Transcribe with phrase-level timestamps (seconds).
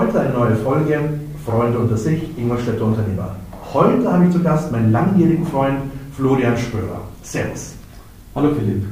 [0.00, 0.98] Heute eine neue Folge,
[1.44, 3.36] Freunde unter sich, Ingolstädter Unternehmer.
[3.74, 5.76] Heute habe ich zu Gast meinen langjährigen Freund
[6.16, 7.02] Florian Spörer.
[7.22, 7.74] Servus.
[8.34, 8.84] Hallo Philipp.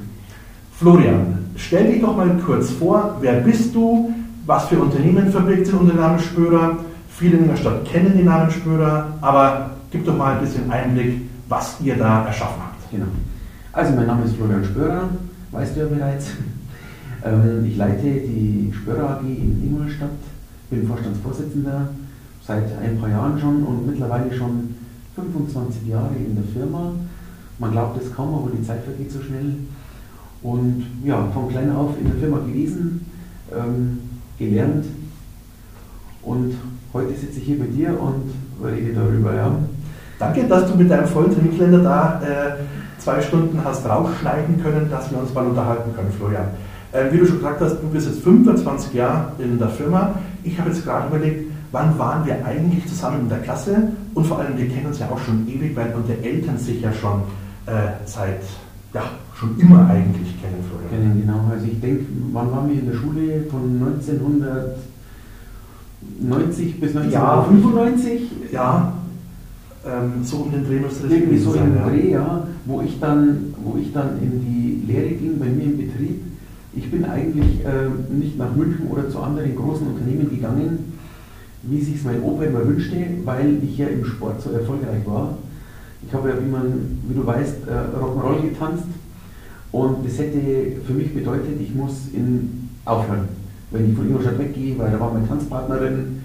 [0.79, 4.13] Florian, stell dich doch mal kurz vor, wer bist du,
[4.45, 6.77] was für Unternehmen verbirgt sich unter dem Namen Spörer?
[7.09, 11.23] Viele in der Stadt kennen den Namen Spörer, aber gib doch mal ein bisschen Einblick,
[11.49, 12.91] was ihr da erschaffen habt.
[12.91, 13.07] Genau.
[13.73, 15.09] Also mein Name ist Florian Spörer,
[15.53, 16.33] weißt du ja bereits.
[17.25, 20.09] Ähm, ich leite die Spörer AG in Ingolstadt,
[20.71, 21.89] bin Vorstandsvorsitzender
[22.47, 24.75] seit ein paar Jahren schon und mittlerweile schon
[25.15, 26.93] 25 Jahre in der Firma.
[27.59, 29.55] Man glaubt es kaum, aber die Zeit vergeht so schnell.
[30.43, 33.05] Und ja, von klein auf in der Firma gewesen,
[33.53, 33.99] ähm,
[34.39, 34.85] gelernt
[36.23, 36.55] und
[36.93, 38.31] heute sitze ich hier bei dir und
[38.65, 39.35] rede darüber.
[39.35, 39.53] Ja.
[40.19, 45.11] Danke, dass du mit deinem vollen Terminkalender da äh, zwei Stunden hast rausschneiden können, dass
[45.11, 46.49] wir uns mal unterhalten können, Florian.
[46.93, 50.15] Äh, wie du schon gesagt hast, du bist jetzt 25 Jahre in der Firma.
[50.43, 53.89] Ich habe jetzt gerade überlegt, wann waren wir eigentlich zusammen in der Klasse?
[54.15, 56.93] Und vor allem, wir kennen uns ja auch schon ewig, weil unsere Eltern sich ja
[56.93, 57.23] schon
[57.67, 58.43] äh, seit,
[58.95, 59.03] ja,
[59.35, 60.91] schon immer eigentlich kennen, Florian.
[60.91, 61.41] Kennen, genau.
[61.51, 63.45] Also ich denke, wann waren wir in der Schule?
[63.51, 63.83] Von
[66.21, 68.31] 1990 bis 1995?
[68.53, 68.93] Ja,
[69.87, 71.89] ähm, so um den Dreh das Irgendwie so im ja.
[71.89, 75.77] Dreh, ja, wo ich, dann, wo ich dann in die Lehre ging, bei mir im
[75.77, 76.21] Betrieb
[76.75, 80.93] ich bin eigentlich äh, nicht nach München oder zu anderen großen Unternehmen gegangen,
[81.63, 85.39] wie sich mein Opa immer wünschte, weil ich ja im Sport so erfolgreich war.
[86.07, 88.85] Ich habe ja, wie, man, wie du weißt, äh, Rock'n'Roll getanzt
[89.73, 90.41] und das hätte
[90.87, 93.29] für mich bedeutet, ich muss in, aufhören,
[93.71, 96.23] wenn ich von Ingolstadt weggehe, weil da war meine Tanzpartnerin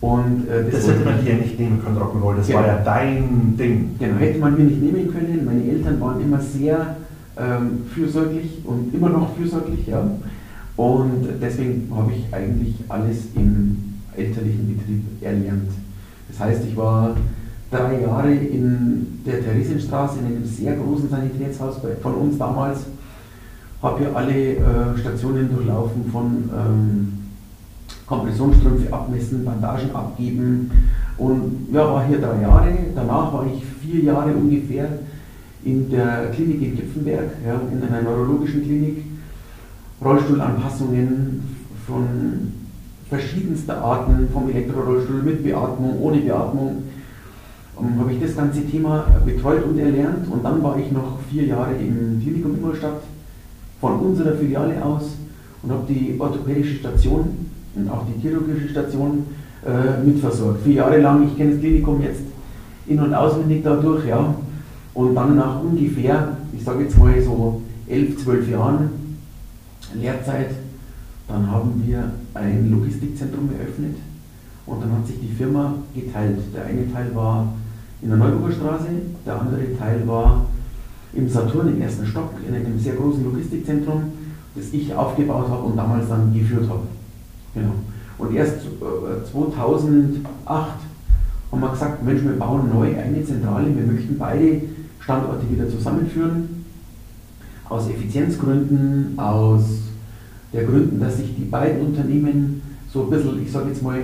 [0.00, 2.58] und äh, das, das hätte man hier nicht nehmen können, Rock'n'Roll, das genau.
[2.58, 3.90] war ja dein Ding.
[3.98, 5.44] Genau, hätte man mir nicht nehmen können.
[5.44, 6.96] Meine Eltern waren immer sehr
[7.38, 9.86] ähm, fürsorglich und immer noch fürsorglich.
[9.86, 10.04] Ja.
[10.76, 15.70] Und deswegen habe ich eigentlich alles im elterlichen Betrieb erlernt.
[16.28, 17.14] Das heißt, ich war
[17.70, 22.80] drei Jahre in der Theresienstraße in einem sehr großen Sanitätshaus von uns damals,
[23.82, 27.12] habe hier alle äh, Stationen durchlaufen von ähm,
[28.06, 30.70] Kompressionsstrümpfe abmessen, Bandagen abgeben
[31.16, 32.72] und ja, war hier drei Jahre.
[32.94, 34.88] Danach war ich vier Jahre ungefähr
[35.64, 39.04] in der Klinik in Kipfenberg, ja, in einer neurologischen Klinik,
[40.04, 41.42] Rollstuhlanpassungen
[41.86, 42.52] von
[43.08, 46.82] verschiedenster Arten, vom Elektrorollstuhl mit Beatmung, ohne Beatmung,
[47.76, 50.30] um, ähm, habe ich das ganze Thema betreut und erlernt.
[50.30, 53.02] Und dann war ich noch vier Jahre im Klinikum Ingolstadt
[53.80, 55.16] von unserer Filiale aus
[55.62, 59.26] und habe die orthopädische Station und auch die chirurgische Station
[59.64, 60.62] äh, mitversorgt.
[60.64, 62.22] Vier Jahre lang, ich kenne das Klinikum jetzt
[62.86, 64.34] in- und auswendig dadurch, ja.
[64.94, 68.90] Und dann nach ungefähr, ich sage jetzt mal so elf, zwölf Jahren
[69.94, 70.50] Lehrzeit,
[71.28, 73.96] dann haben wir ein Logistikzentrum eröffnet
[74.66, 76.38] und dann hat sich die Firma geteilt.
[76.54, 77.54] Der eine Teil war
[78.02, 78.88] in der Neuburger Straße,
[79.24, 80.46] der andere Teil war
[81.14, 84.02] im Saturn im ersten Stock in einem sehr großen Logistikzentrum,
[84.54, 86.82] das ich aufgebaut habe und damals dann geführt habe.
[87.54, 87.72] Genau.
[88.18, 88.60] Und erst
[89.30, 94.62] 2008 äh, haben wir gesagt, Mensch, wir bauen neu eine Zentrale, wir möchten beide
[95.02, 96.64] Standorte wieder zusammenführen.
[97.68, 99.64] Aus Effizienzgründen, aus
[100.52, 103.98] der Gründen, dass sich die beiden Unternehmen so ein bisschen, ich sage jetzt mal,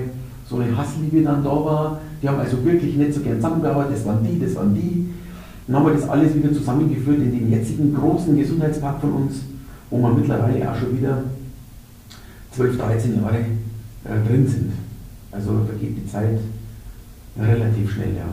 [0.49, 2.01] so eine Hassliebe dann da war.
[2.23, 5.11] Die haben also wirklich nicht so gern zusammengearbeitet, das waren die, das waren die.
[5.67, 9.43] Dann haben wir das alles wieder zusammengeführt in den jetzigen großen Gesundheitspark von uns,
[9.91, 11.25] wo wir mittlerweile auch schon wieder
[12.53, 14.73] 12, 13 Jahre äh, drin sind.
[15.31, 16.39] Also da geht die Zeit
[17.39, 18.25] relativ schnell, ja.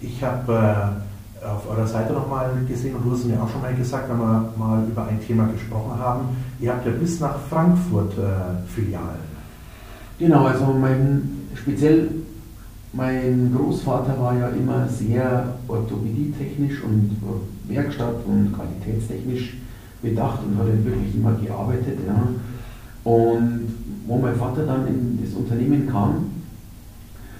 [0.00, 1.07] Ich habe äh
[1.44, 4.52] auf eurer Seite nochmal gesehen und du hast mir auch schon mal gesagt, wenn wir
[4.56, 9.28] mal über ein Thema gesprochen haben, ihr habt ja bis nach Frankfurt äh, Filialen.
[10.18, 12.08] Genau, also mein, speziell
[12.92, 17.16] mein Großvater war ja immer sehr orthopädietechnisch und
[17.68, 19.58] Werkstatt und qualitätstechnisch
[20.02, 21.98] bedacht und hat wirklich immer gearbeitet.
[22.06, 22.28] Ja.
[23.04, 23.74] Und
[24.06, 26.30] wo mein Vater dann in das Unternehmen kam,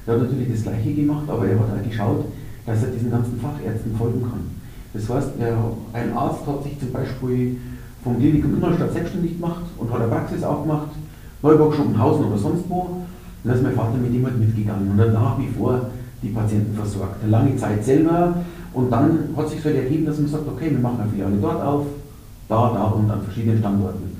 [0.07, 2.25] der hat natürlich das Gleiche gemacht, aber er hat auch geschaut,
[2.69, 4.45] dass er diesen ganzen Fachärzten folgen kann.
[4.93, 5.31] Das heißt,
[5.93, 7.57] ein Arzt hat sich zum Beispiel
[8.05, 10.91] vom Klinikum Ingolstadt selbstständig gemacht und hat eine Praxis aufgemacht,
[11.43, 12.81] Neuburg, Schoppenhausen oder sonst wo.
[12.81, 13.07] Und
[13.45, 15.81] da ist mein Vater mit halt mitgegangen und hat nach wie vor
[16.23, 17.23] die Patienten versorgt.
[17.23, 18.35] Eine lange Zeit selber
[18.75, 21.63] und dann hat sich so ergeben, dass man sagt, okay, wir machen eine Filiale dort
[21.63, 21.87] auf,
[22.49, 24.17] da, da und an verschiedenen Standorten.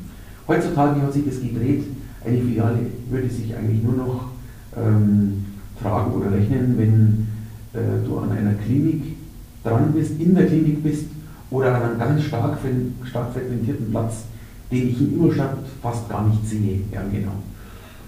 [0.47, 1.85] Heutzutage hat sich das gedreht.
[2.25, 2.79] Eine Filiale
[3.11, 4.29] würde sich eigentlich nur noch
[4.77, 5.45] ähm,
[5.83, 7.28] tragen oder rechnen, wenn
[7.73, 9.17] du an einer Klinik
[9.63, 11.05] dran bist, in der Klinik bist
[11.51, 12.59] oder an einem ganz stark,
[13.05, 14.25] stark frequentierten Platz,
[14.71, 16.81] den ich in Ingolstadt fast gar nicht sehe.
[16.93, 17.33] Ja, genau.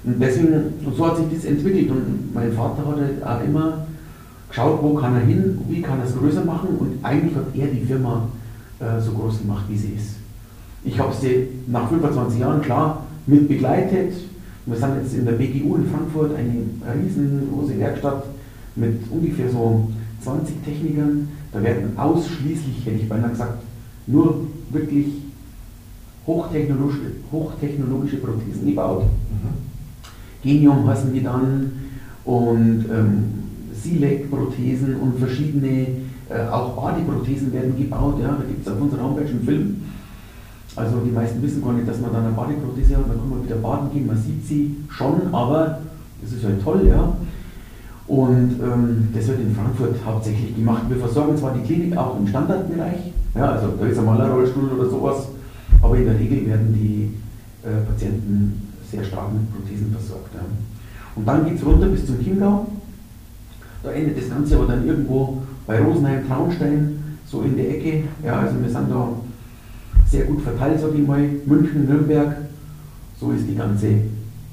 [0.05, 1.91] Und deswegen, so hat sich das entwickelt.
[1.91, 3.87] Und mein Vater hat halt auch immer
[4.49, 6.71] geschaut, wo kann er hin, wie kann er es größer machen.
[6.79, 8.29] Und eigentlich hat er die Firma
[8.79, 10.17] äh, so groß gemacht, wie sie ist.
[10.85, 14.15] Ich habe sie nach 25 Jahren klar mit begleitet.
[14.67, 18.25] Wir sind jetzt in der BGU in Frankfurt, eine riesengroße Werkstatt
[18.81, 19.88] mit ungefähr so
[20.23, 21.29] 20 Technikern.
[21.53, 23.62] Da werden ausschließlich, hätte ich beinahe gesagt,
[24.06, 25.06] nur wirklich
[26.27, 27.00] hochtechnologische,
[27.31, 29.05] hochtechnologische Prothesen gebaut.
[29.05, 29.49] Mhm.
[30.43, 31.73] Genium heißen die dann
[32.25, 33.25] und ähm,
[33.75, 35.87] Silek-Prothesen und verschiedene,
[36.29, 38.17] äh, auch Body-Prothesen werden gebaut.
[38.21, 39.77] Ja, da gibt es auf unserer Homepage einen Film.
[40.77, 43.44] Also die meisten wissen gar nicht, dass man dann eine Bodyprothese hat, dann kann man
[43.44, 45.81] wieder baden gehen, man sieht sie schon, aber
[46.23, 47.12] das ist halt toll, ja.
[48.11, 50.83] Und ähm, das wird in Frankfurt hauptsächlich gemacht.
[50.89, 54.69] Wir versorgen zwar die Klinik auch im Standardbereich, ja, also da ist einmal ein Rollstuhl
[54.69, 55.29] oder sowas,
[55.81, 57.15] aber in der Regel werden die
[57.65, 60.35] äh, Patienten sehr stark mit Prothesen versorgt.
[60.35, 60.41] Ja.
[61.15, 62.67] Und dann geht es runter bis zum Chiemgau.
[63.85, 68.03] Da endet das Ganze aber dann irgendwo bei Rosenheim, Traunstein, so in der Ecke.
[68.25, 69.09] Ja, also wir sind da
[70.09, 71.29] sehr gut verteilt, sage ich mal.
[71.47, 72.39] München, Nürnberg,
[73.21, 73.87] so ist die ganze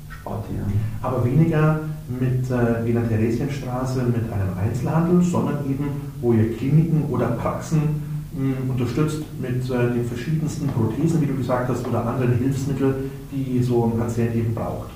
[0.09, 0.49] Sparte.
[0.55, 1.07] Ja.
[1.07, 5.87] Aber weniger mit äh, wie in der Theresienstraße mit einem Einzelhandel, sondern eben,
[6.21, 7.81] wo ihr Kliniken oder Praxen
[8.37, 12.95] mh, unterstützt mit äh, den verschiedensten Prothesen, wie du gesagt hast, oder anderen Hilfsmitteln,
[13.31, 14.89] die so ein Patient eben braucht.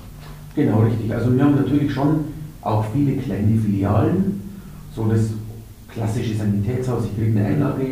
[0.54, 1.12] Genau, richtig.
[1.14, 2.24] Also wir haben natürlich schon
[2.62, 4.40] auch viele kleine Filialen,
[4.94, 5.30] so das
[5.88, 7.84] klassische Sanitätshaus, ich kriege eine Einlage,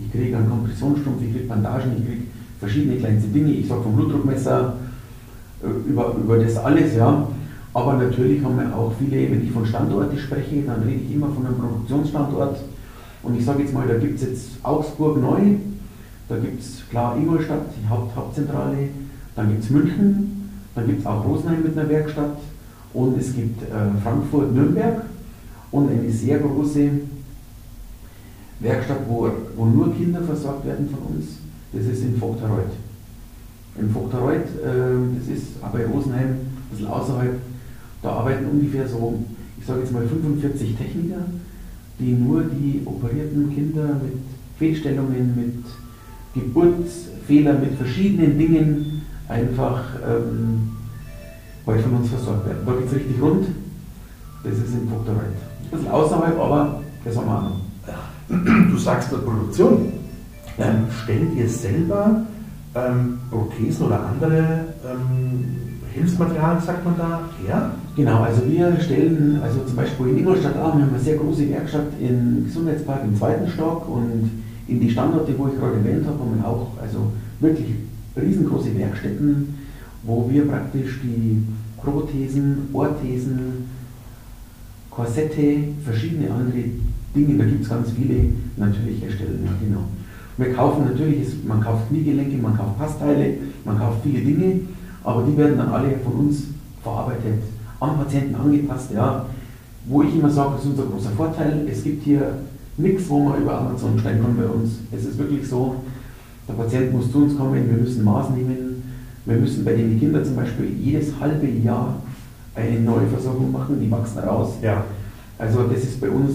[0.00, 2.22] ich kriege einen Kompressionsstrumpf, ich kriege Bandagen, ich kriege
[2.58, 4.76] verschiedene kleinste Dinge, ich sage vom Blutdruckmesser
[5.62, 7.28] äh, über, über das alles, ja.
[7.74, 11.28] Aber natürlich haben wir auch viele, wenn ich von Standorten spreche, dann rede ich immer
[11.28, 12.58] von einem Produktionsstandort.
[13.22, 15.56] Und ich sage jetzt mal, da gibt es jetzt Augsburg neu,
[16.28, 18.88] da gibt es klar Ingolstadt, die Haupt Hauptzentrale,
[19.34, 22.36] dann gibt es München, dann gibt es auch Rosenheim mit einer Werkstatt
[22.92, 25.04] und es gibt äh, Frankfurt, Nürnberg
[25.70, 26.90] und eine sehr große
[28.60, 31.38] Werkstatt, wo, wo nur Kinder versorgt werden von uns,
[31.72, 32.72] das ist in Vogtereuth.
[33.78, 37.40] In Vogtereuth, äh, das ist aber bei Rosenheim, ein bisschen außerhalb,
[38.02, 39.22] da arbeiten ungefähr so,
[39.58, 41.24] ich sage jetzt mal 45 Techniker,
[41.98, 44.18] die nur die operierten Kinder mit
[44.58, 45.64] Fehlstellungen, mit
[46.34, 50.70] Geburtsfehlern, mit verschiedenen Dingen einfach ähm,
[51.64, 52.62] bald von uns versorgt werden.
[52.66, 53.46] Da geht es richtig rund.
[54.42, 55.20] Das ist in Vogtereuth.
[55.20, 58.70] Ein bisschen außerhalb, aber das haben wir auch noch.
[58.70, 59.92] Du sagst der Produktion.
[60.58, 62.22] Ähm, stellt ihr selber
[62.74, 64.38] ähm, Prothesen oder andere
[64.84, 65.44] ähm,
[65.92, 67.70] Hilfsmaterialien, sagt man da, her?
[67.94, 71.50] Genau, also wir stellen, also zum Beispiel in Ingolstadt auch, wir haben eine sehr große
[71.50, 74.30] Werkstatt im Gesundheitspark im zweiten Stock und
[74.66, 77.66] in die Standorte, wo ich gerade erwähnt habe, haben wir auch also wirklich
[78.16, 79.58] riesengroße Werkstätten,
[80.04, 81.42] wo wir praktisch die
[81.76, 83.68] Prothesen, Orthesen,
[84.88, 86.64] Korsette, verschiedene andere
[87.14, 88.24] Dinge, da gibt es ganz viele,
[88.56, 89.40] natürlich erstellen.
[89.44, 89.84] Ja, genau.
[90.38, 93.34] Wir kaufen natürlich, man kauft Kniegelenke, man kauft Passteile,
[93.66, 94.60] man kauft viele Dinge,
[95.04, 96.44] aber die werden dann alle von uns
[96.82, 97.42] verarbeitet
[97.82, 99.26] am Patienten angepasst, ja.
[99.86, 102.34] Wo ich immer sage, das ist unser großer Vorteil, es gibt hier
[102.76, 104.78] nichts, wo man über Amazon bestellen kann bei uns.
[104.92, 105.76] Es ist wirklich so,
[106.48, 108.82] der Patient muss zu uns kommen, wir müssen Maß nehmen,
[109.24, 111.96] wir müssen bei den Kindern zum Beispiel jedes halbe Jahr
[112.54, 114.54] eine neue Versorgung machen, die wachsen raus.
[114.62, 114.84] Ja.
[115.38, 116.32] Also das ist bei uns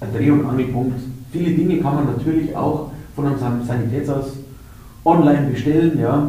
[0.00, 1.00] ein Dreh- und Angelpunkt.
[1.30, 4.32] Viele Dinge kann man natürlich auch von einem Sanitätshaus
[5.04, 6.28] online bestellen, ja.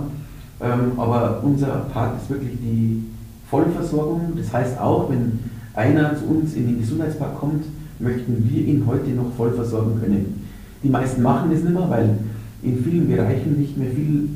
[0.60, 3.04] Ähm, aber unser Part ist wirklich die
[3.52, 4.34] Vollversorgung.
[4.38, 5.40] Das heißt auch, wenn
[5.76, 7.66] einer zu uns in den Gesundheitspark kommt,
[8.00, 10.48] möchten wir ihn heute noch voll versorgen können.
[10.82, 12.18] Die meisten machen das nicht mehr, weil
[12.64, 14.30] in vielen Bereichen nicht mehr viel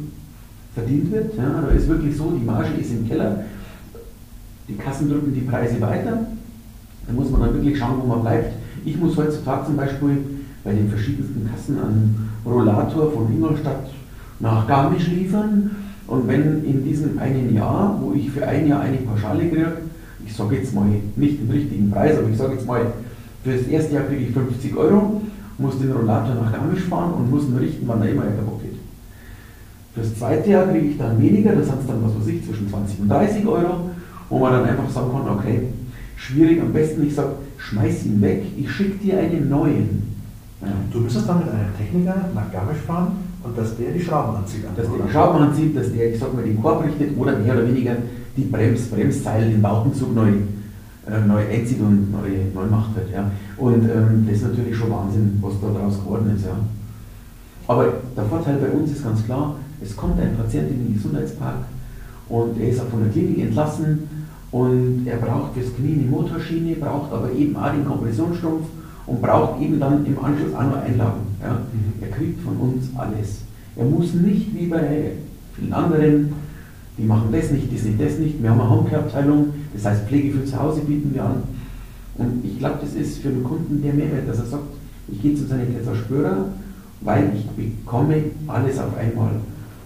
[0.75, 1.35] verdient wird.
[1.37, 3.45] Ja, da ist wirklich so, die Marge ist im Keller,
[4.67, 6.27] die Kassen drücken die Preise weiter.
[7.07, 8.53] Da muss man dann wirklich schauen, wo man bleibt.
[8.83, 10.17] Ich muss heutzutage zum Beispiel
[10.63, 13.89] bei den verschiedensten Kassen einen Rollator von Ingolstadt
[14.39, 15.71] nach Garmisch liefern
[16.07, 19.71] und wenn in diesem einen Jahr, wo ich für ein Jahr eine Pauschale kriege,
[20.25, 20.85] ich sage jetzt mal
[21.15, 22.81] nicht den richtigen Preis, aber ich sage jetzt mal,
[23.43, 25.21] für das erste Jahr kriege ich 50 Euro,
[25.57, 28.79] muss den Rollator nach Garmisch fahren und muss ihn richten, wann er immer kaputt geht.
[29.93, 32.69] Für das zweite Jahr kriege ich dann weniger, das hat dann, was weiß ich, zwischen
[32.69, 33.89] 20 und 30 Euro,
[34.29, 35.61] wo man dann einfach sagen kann, okay,
[36.17, 40.15] schwierig, am besten ich sage, schmeiß ihn weg, ich schicke dir einen neuen.
[40.61, 40.67] Ja.
[40.91, 44.63] Du müsstest dann mit einem Techniker nach Garmisch fahren und dass der die Schrauben anzieht.
[44.75, 47.53] Dass der die Schrauben anzieht, dass der, ich sag mal, den Korb richtet oder mehr
[47.53, 47.95] oder weniger
[48.35, 50.29] die Brems, Bremsteile, den Bauchenzug neu,
[51.07, 53.11] äh, neu einzieht und neu, neu macht wird.
[53.11, 53.29] Ja.
[53.57, 56.45] Und ähm, das ist natürlich schon Wahnsinn, was da draus geworden ist.
[56.45, 56.55] Ja.
[57.67, 61.65] Aber der Vorteil bei uns ist ganz klar, es kommt ein Patient in den Gesundheitspark
[62.29, 64.07] und er ist auch von der Klinik entlassen
[64.51, 68.65] und er braucht fürs Knie eine Motorschiene, braucht aber eben auch den Kompressionsstrumpf
[69.07, 71.34] und braucht eben dann im Anschluss auch noch Einlagen.
[71.45, 71.61] Ja.
[72.01, 73.41] Er kriegt von uns alles.
[73.75, 75.11] Er muss nicht wie bei
[75.55, 76.33] vielen anderen,
[76.97, 78.41] die machen das nicht, die sind das nicht.
[78.41, 81.43] Wir haben eine Homecare-Abteilung, das heißt Pflege für zu Hause bieten wir an.
[82.17, 84.63] Und ich glaube, das ist für den Kunden der Mehrwert, dass er sagt,
[85.07, 86.45] ich gehe zu seinem Spürer,
[87.01, 88.15] weil ich bekomme
[88.47, 89.31] alles auf einmal.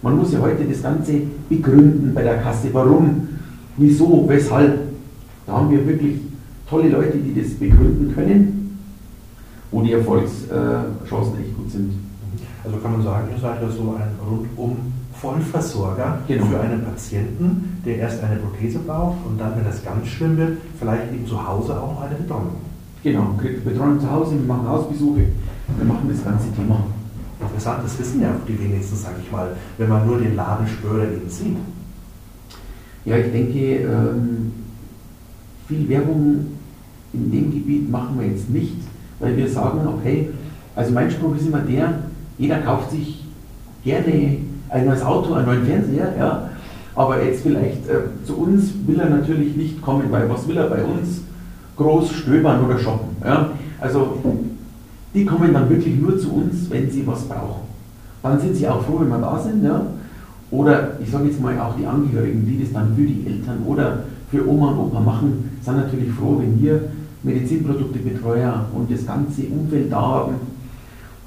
[0.01, 1.13] Man muss ja heute das Ganze
[1.49, 2.69] begründen bei der Kasse.
[2.71, 3.27] Warum,
[3.75, 4.79] wieso, weshalb.
[5.45, 6.17] Da haben wir wirklich
[6.69, 8.58] tolle Leute, die das begründen können,
[9.71, 11.93] wo die Erfolgschancen echt gut sind.
[12.63, 14.77] Also kann man sagen, ihr seid ja so ein rundum
[15.19, 16.45] Vollversorger genau.
[16.45, 20.57] für einen Patienten, der erst eine Prothese braucht und dann, wenn das ganz schlimm wird,
[20.79, 22.55] vielleicht eben zu Hause auch eine Betreuung.
[23.03, 25.25] Genau, kriegt Betreuung zu Hause, wir machen Hausbesuche,
[25.77, 26.83] wir machen das ganze Thema.
[27.41, 31.29] Interessant, das wissen ja die wenigsten, sage ich mal, wenn man nur den Ladenspörer eben
[31.29, 31.57] sieht.
[33.05, 34.51] Ja, ich denke, ähm,
[35.67, 36.47] viel Werbung
[37.13, 38.75] in dem Gebiet machen wir jetzt nicht,
[39.19, 40.29] weil wir sagen, okay,
[40.75, 41.93] also mein Spruch ist immer der,
[42.37, 43.25] jeder kauft sich
[43.83, 44.37] gerne
[44.69, 46.49] ein neues Auto, einen neuen Fernseher, ja,
[46.95, 50.67] aber jetzt vielleicht äh, zu uns will er natürlich nicht kommen, weil was will er
[50.67, 51.21] bei uns
[51.77, 53.15] groß stöbern oder shoppen?
[53.23, 53.51] Ja?
[53.79, 54.17] Also
[55.13, 57.61] die kommen dann wirklich nur zu uns, wenn sie was brauchen.
[58.21, 59.63] Dann sind sie auch froh, wenn wir da sind.
[59.63, 59.81] Ja?
[60.51, 64.03] Oder ich sage jetzt mal auch die Angehörigen, die das dann für die Eltern oder
[64.29, 66.81] für Oma und Opa machen, sind natürlich froh, wenn wir
[67.23, 70.35] Medizinproduktebetreuer und das ganze Umfeld da haben.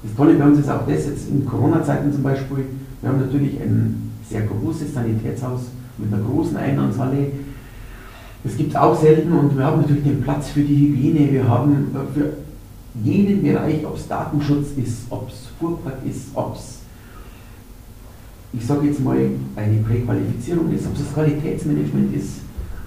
[0.01, 2.65] Das Tolle bei uns ist auch das, jetzt in Corona-Zeiten zum Beispiel,
[3.01, 5.61] wir haben natürlich ein sehr großes Sanitätshaus
[5.97, 7.27] mit einer großen Eingangshalle.
[8.43, 11.47] Das gibt es auch selten und wir haben natürlich den Platz für die Hygiene, wir
[11.47, 12.33] haben äh, für
[13.03, 16.79] jeden Bereich, ob es Datenschutz ist, ob es Fuhrpark ist, ob es,
[18.51, 19.17] ich sage jetzt mal,
[19.55, 22.41] eine Präqualifizierung ist, ob es das Qualitätsmanagement ist,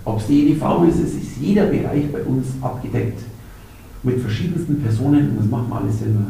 [0.07, 3.21] ob es die EDV ist, es ist jeder Bereich bei uns abgedeckt
[4.05, 6.21] mit verschiedensten Personen und das machen wir alles selber.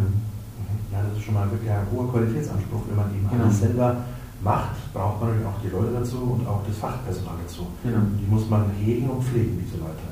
[0.90, 3.44] Ja, das ist schon mal wirklich ein hoher Qualitätsanspruch, wenn man eben genau.
[3.44, 3.96] alles selber
[4.42, 7.66] macht, braucht man natürlich auch die Leute dazu und auch das Fachpersonal dazu.
[7.84, 8.00] Genau.
[8.18, 10.08] Die muss man hegen und pflegen, diese Leute.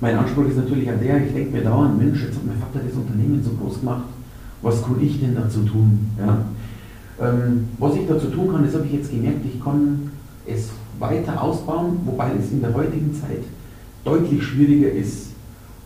[0.00, 2.80] Mein Anspruch ist natürlich an der, ich denke mir dauernd, Mensch, jetzt hat mein Vater
[2.80, 4.04] das Unternehmen so groß gemacht,
[4.62, 6.10] was kann ich denn dazu tun?
[6.18, 6.38] Ja?
[7.20, 10.10] Ähm, was ich dazu tun kann, das habe ich jetzt gemerkt, ich kann
[10.46, 13.42] es weiter ausbauen, wobei es in der heutigen Zeit
[14.04, 15.30] deutlich schwieriger ist,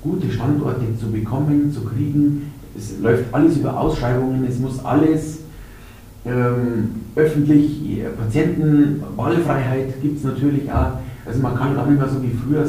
[0.03, 2.53] gute Standorte zu bekommen, zu kriegen.
[2.77, 5.39] Es läuft alles über Ausschreibungen, es muss alles
[6.25, 10.99] ähm, öffentlich, Patientenwahlfreiheit gibt es natürlich auch.
[11.27, 12.67] Also man kann gar nicht mehr so wie früher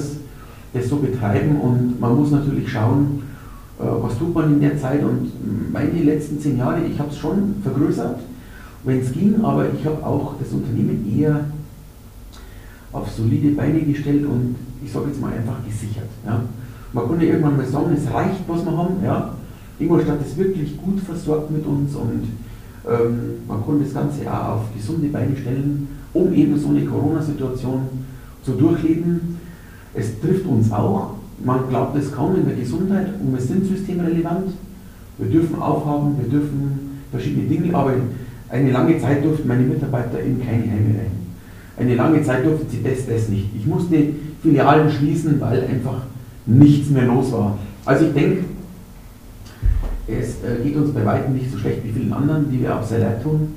[0.73, 3.23] das so betreiben und man muss natürlich schauen,
[3.79, 5.31] äh, was tut man in der Zeit und
[5.71, 8.19] meine letzten zehn Jahre, ich habe es schon vergrößert,
[8.83, 11.45] wenn es ging, aber ich habe auch das Unternehmen eher
[12.91, 16.09] auf solide Beine gestellt und ich sage jetzt mal einfach gesichert.
[16.25, 16.41] Ja.
[16.93, 18.95] Man konnte irgendwann mal sagen, es reicht, was wir haben.
[19.03, 19.35] Ja.
[19.79, 22.23] Ingolstadt ist wirklich gut versorgt mit uns und
[22.87, 27.81] ähm, man konnte das Ganze auch auf gesunde Beine stellen, um eben so eine Corona-Situation
[28.43, 29.37] zu durchleben.
[29.93, 31.15] Es trifft uns auch.
[31.43, 34.51] Man glaubt es kaum in der Gesundheit und wir sind systemrelevant.
[35.17, 37.93] Wir dürfen aufhaben, wir dürfen verschiedene Dinge, aber
[38.49, 41.18] eine lange Zeit durften meine Mitarbeiter in keine Heime rein.
[41.79, 43.47] Eine lange Zeit durften sie das, das nicht.
[43.55, 43.95] Ich musste
[44.41, 46.01] Filialen schließen, weil einfach
[46.45, 47.57] nichts mehr los war.
[47.85, 48.43] Also ich denke,
[50.07, 52.83] es äh, geht uns bei weitem nicht so schlecht wie vielen anderen, die wir auch
[52.83, 53.53] sehr leid tun.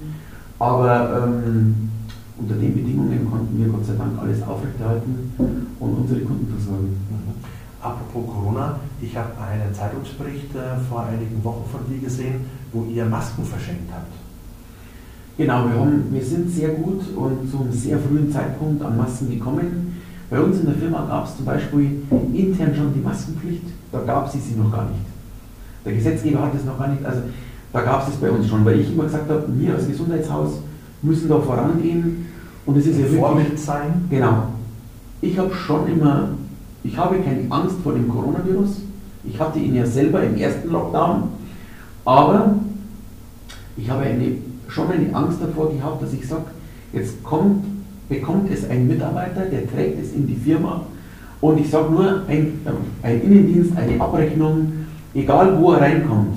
[0.59, 1.91] Aber ähm,
[2.39, 5.33] unter den Bedingungen konnten wir Gott sei Dank alles aufrechterhalten
[5.81, 6.97] und unsere Kunden versorgen.
[7.11, 7.33] Mhm.
[7.81, 13.05] Apropos Corona, ich habe einen Zeitungsbericht äh, vor einigen Wochen von dir gesehen, wo ihr
[13.05, 14.22] Masken verschenkt habt.
[15.39, 19.31] Genau, wir, haben, wir sind sehr gut und zu einem sehr frühen Zeitpunkt an Masken
[19.31, 20.01] gekommen.
[20.29, 22.03] Bei uns in der Firma gab es zum Beispiel
[22.35, 25.05] intern schon die Maskenpflicht, da gab es sie noch gar nicht.
[25.85, 27.21] Der Gesetzgeber hat es noch gar nicht, also
[27.73, 30.61] da gab es es bei uns schon, weil ich immer gesagt habe, wir als Gesundheitshaus
[31.03, 32.27] müssen da vorangehen
[32.67, 34.05] und es ist ja Vorbild sein.
[34.11, 34.49] Genau.
[35.21, 36.29] Ich habe schon immer,
[36.85, 38.83] ich habe keine Angst vor dem Coronavirus.
[39.25, 41.25] Ich hatte ihn ja selber im ersten Lockdown,
[42.05, 42.57] aber
[43.77, 44.37] ich habe eine,
[44.73, 46.45] schon eine Angst davor gehabt, dass ich sage,
[46.93, 47.65] jetzt kommt,
[48.09, 50.83] bekommt es ein Mitarbeiter, der trägt es in die Firma
[51.41, 52.61] und ich sage nur, ein,
[53.03, 54.73] ein Innendienst, eine Abrechnung,
[55.15, 56.37] egal wo er reinkommt,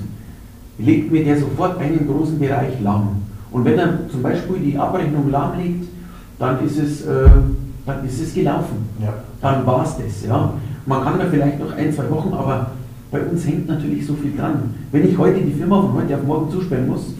[0.77, 3.21] legt mir der sofort einen großen Bereich lahm.
[3.51, 5.85] Und wenn er zum Beispiel die Abrechnung lahmlegt,
[6.39, 7.29] dann ist es, äh,
[7.85, 8.89] dann ist es gelaufen.
[9.01, 9.13] Ja.
[9.41, 10.25] Dann war es das.
[10.27, 10.53] Ja.
[10.85, 12.71] Man kann da vielleicht noch ein, zwei Wochen, aber
[13.11, 14.73] bei uns hängt natürlich so viel dran.
[14.91, 17.13] Wenn ich heute die Firma von heute auf morgen zusperren muss,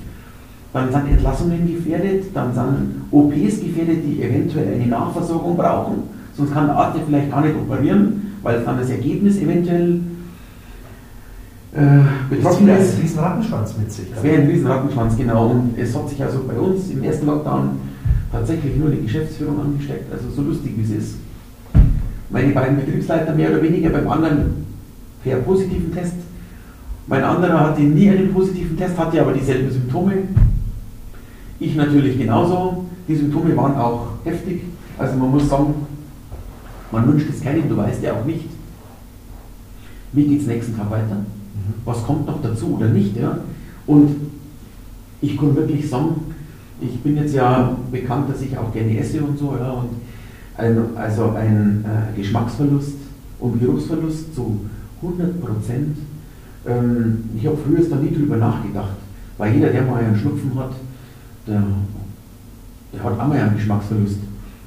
[0.76, 6.04] dann sind Entlassungen gefährdet, dann sind OPs gefährdet, die eventuell eine Nachversorgung brauchen,
[6.36, 10.02] sonst kann der Arzt ja vielleicht gar nicht operieren, weil dann das Ergebnis eventuell
[11.72, 11.80] äh,
[12.30, 12.90] betroffen Das ist.
[12.90, 14.12] ist ein riesen Rattenschwanz mit sich.
[14.14, 15.48] Das wäre ein riesen Rattenschwanz, genau.
[15.48, 17.70] Und es hat sich also bei uns im ersten Lockdown
[18.34, 21.16] tatsächlich nur die Geschäftsführung angesteckt, also so lustig wie es ist.
[22.30, 24.66] Meine beiden Betriebsleiter mehr oder weniger beim anderen
[25.24, 26.16] per positiven Test.
[27.08, 30.14] Mein anderer hatte nie einen positiven Test, hatte aber dieselben Symptome.
[31.60, 32.86] Ich natürlich genauso.
[33.08, 34.64] Die Symptome waren auch heftig.
[34.98, 35.74] Also man muss sagen,
[36.92, 38.46] man wünscht es keinem, du weißt ja auch nicht,
[40.14, 41.18] wie geht es nächsten Tag weiter
[41.84, 43.16] was kommt noch dazu oder nicht.
[43.16, 43.38] Ja?
[43.88, 44.16] Und
[45.22, 46.16] ich kann wirklich sagen,
[46.82, 49.90] ich bin jetzt ja bekannt, dass ich auch gerne esse und so, ja, und
[50.58, 52.96] ein, also ein äh, Geschmacksverlust
[53.40, 54.60] und Geruchsverlust zu
[55.02, 55.98] 100 Prozent.
[56.68, 58.96] Ähm, ich habe früher nie drüber nachgedacht,
[59.38, 60.72] weil jeder, der mal einen Schnupfen hat,
[61.48, 61.64] der,
[62.94, 64.20] der hat einmal einen Geschmacksverlust.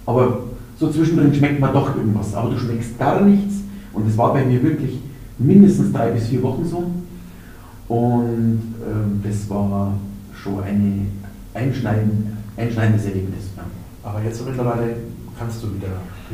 [0.07, 0.41] Aber
[0.79, 3.57] so zwischendrin schmeckt man doch irgendwas, aber du schmeckst gar nichts.
[3.93, 5.01] Und das war bei mir wirklich
[5.39, 6.85] mindestens drei bis vier Wochen so.
[7.89, 9.93] Und ähm, das war
[10.35, 11.09] schon ein
[11.55, 13.45] einschneiden, einschneidendes Erlebnis.
[13.57, 13.65] Ja.
[14.03, 14.97] Aber jetzt mittlerweile
[15.39, 15.89] kannst du wieder.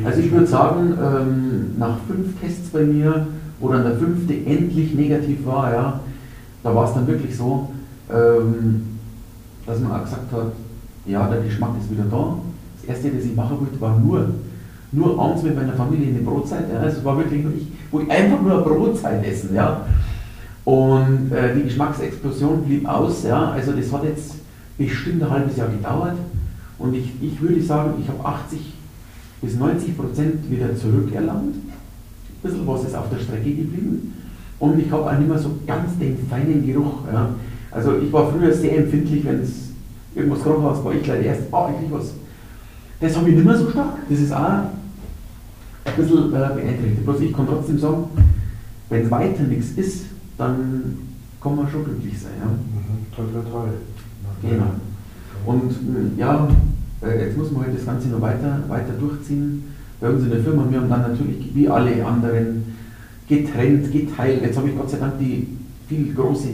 [0.05, 3.27] Also ich würde sagen, ähm, nach fünf Tests bei mir,
[3.61, 6.01] wo dann der fünfte endlich negativ war, ja,
[6.63, 7.71] da war es dann wirklich so,
[8.11, 8.94] ähm,
[9.67, 10.53] dass man auch gesagt hat,
[11.07, 12.39] ja, der Geschmack ist wieder da.
[12.81, 14.29] Das erste, das ich machen wollte, war nur,
[14.93, 16.71] nur abends mit meiner Familie eine Brotzeit.
[16.73, 16.81] Ja.
[16.81, 19.87] Also es war wirklich nur ich, wo ich einfach nur Brotzeit essen, ja.
[20.65, 23.51] Und äh, die Geschmacksexplosion blieb aus, ja.
[23.51, 24.37] Also das hat jetzt
[24.79, 26.17] bestimmt ein halbes Jahr gedauert.
[26.79, 28.61] Und ich, ich würde sagen, ich habe 80
[29.43, 31.55] bis 90 Prozent wieder zurückerlangt.
[31.55, 34.13] Ein bisschen was ist auf der Strecke geblieben.
[34.59, 37.01] Und ich habe auch nicht mehr so ganz den feinen Geruch.
[37.13, 37.29] Ja.
[37.75, 39.71] Also ich war früher sehr empfindlich, wenn es
[40.15, 42.13] irgendwas gerochen hat, war ich gleich erst, oh, ich was.
[43.01, 43.97] Das habe ich nicht mehr so stark.
[44.09, 44.39] Das ist auch
[45.85, 47.05] ein bisschen äh, beeinträchtigt.
[47.05, 48.05] Bloß ich kann trotzdem sagen,
[48.89, 50.05] wenn es weiter nichts ist,
[50.39, 50.99] dann
[51.43, 52.33] kann man schon glücklich sein.
[52.39, 52.47] Ja.
[52.47, 53.07] Mhm.
[53.15, 53.71] Toll, toll, toll.
[54.43, 54.71] Genau.
[55.47, 56.49] Und äh, ja,
[57.03, 59.65] äh, jetzt muss man halt das Ganze noch weiter, weiter durchziehen.
[60.01, 62.77] Bei uns in der Firma, wir haben dann natürlich wie alle anderen
[63.29, 64.43] getrennt, geteilt.
[64.43, 65.49] Jetzt habe ich Gott sei Dank die
[65.89, 66.49] viel große,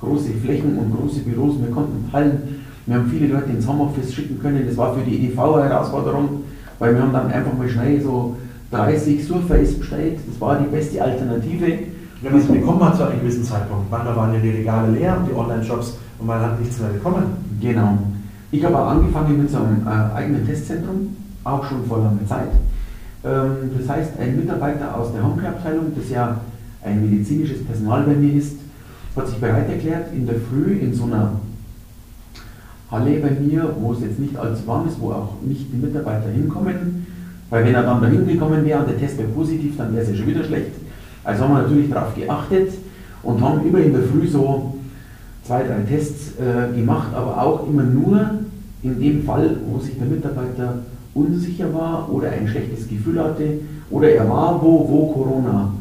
[0.00, 1.60] große Flächen und große Büros.
[1.60, 2.64] Wir konnten teilen.
[2.86, 4.64] Wir haben viele Leute ins Homeoffice schicken können.
[4.66, 6.44] Das war für die EDV eine Herausforderung,
[6.78, 8.36] weil wir haben dann einfach mal schnell so
[8.70, 10.18] 30 Surface bestellt.
[10.26, 11.66] Das war die beste Alternative.
[12.22, 13.90] Ja, das bekommt man zu einem gewissen Zeitpunkt.
[13.90, 17.24] Manchmal waren ja die Regale leer, die Online-Shops, und man hat nichts mehr bekommen.
[17.60, 17.98] Genau.
[18.50, 22.48] Ich habe auch angefangen mit so einem äh, eigenen Testzentrum, auch schon vor langer Zeit.
[23.24, 26.40] Ähm, das heißt, ein Mitarbeiter aus der Homecare-Abteilung, das ja
[26.82, 28.57] ein medizinisches Personal bei mir ist,
[29.18, 31.32] hat sich bereit erklärt, in der Früh in so einer
[32.90, 36.30] Halle bei mir, wo es jetzt nicht allzu warm ist, wo auch nicht die Mitarbeiter
[36.30, 37.06] hinkommen,
[37.50, 40.10] weil wenn er dann dahin gekommen wäre und der Test wäre positiv, dann wäre es
[40.10, 40.72] ja schon wieder schlecht.
[41.24, 42.70] Also haben wir natürlich darauf geachtet
[43.22, 44.74] und haben immer in der Früh so
[45.44, 48.20] zwei, drei Tests äh, gemacht, aber auch immer nur
[48.82, 50.78] in dem Fall, wo sich der Mitarbeiter
[51.14, 55.72] unsicher war oder ein schlechtes Gefühl hatte oder er war wo, wo Corona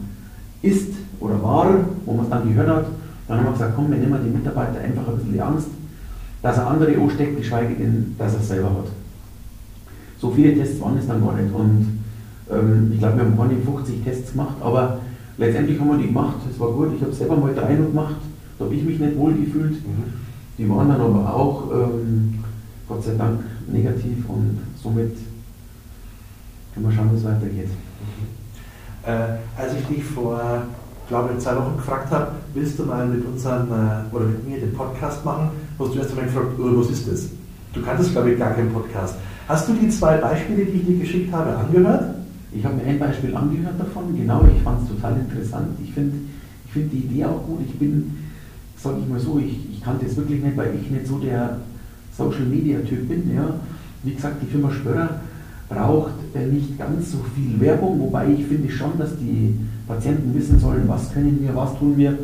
[0.61, 1.67] ist oder war,
[2.05, 2.85] wo man es dann gehört hat,
[3.27, 5.67] dann haben wir gesagt, komm, wir nehmen den Mitarbeiter einfach ein bisschen die Angst,
[6.41, 8.87] dass er andere ansteckt, geschweige denn, dass er es selber hat.
[10.19, 11.99] So viele Tests waren es dann gar nicht und
[12.49, 14.99] ähm, ich glaube, wir haben gar nicht 50 Tests gemacht, aber
[15.37, 18.15] letztendlich haben wir die gemacht, es war gut, ich habe selber mal drei noch gemacht,
[18.57, 19.73] da habe ich mich nicht wohl gefühlt.
[19.73, 20.13] Mhm.
[20.57, 22.39] Die waren dann aber auch, ähm,
[22.87, 25.11] Gott sei Dank, negativ und somit
[26.73, 27.69] können wir schauen, wie es weitergeht.
[29.05, 30.63] Äh, als ich dich vor,
[31.07, 34.59] glaube ich, zwei Wochen gefragt habe, willst du mal mit unseren äh, oder mit mir
[34.59, 37.29] den Podcast machen, hast du erst einmal gefragt, oh, was ist das?
[37.73, 39.15] Du kanntest, glaube ich, gar keinen Podcast.
[39.47, 42.15] Hast du die zwei Beispiele, die ich dir geschickt habe, angehört?
[42.51, 45.67] Ich habe mir ein Beispiel angehört davon, genau, ich fand es total interessant.
[45.83, 46.17] Ich finde
[46.65, 47.59] ich find die Idee auch gut.
[47.65, 48.17] Ich bin,
[48.77, 51.57] sage ich mal so, ich, ich kannte es wirklich nicht, weil ich nicht so der
[52.15, 53.33] Social Media Typ bin.
[53.35, 53.53] Ja.
[54.03, 55.21] Wie gesagt, die Firma Spörer
[55.69, 56.13] braucht
[56.51, 59.55] nicht ganz so viel Werbung, wobei ich finde schon, dass die
[59.87, 62.17] Patienten wissen sollen, was können wir, was tun wir.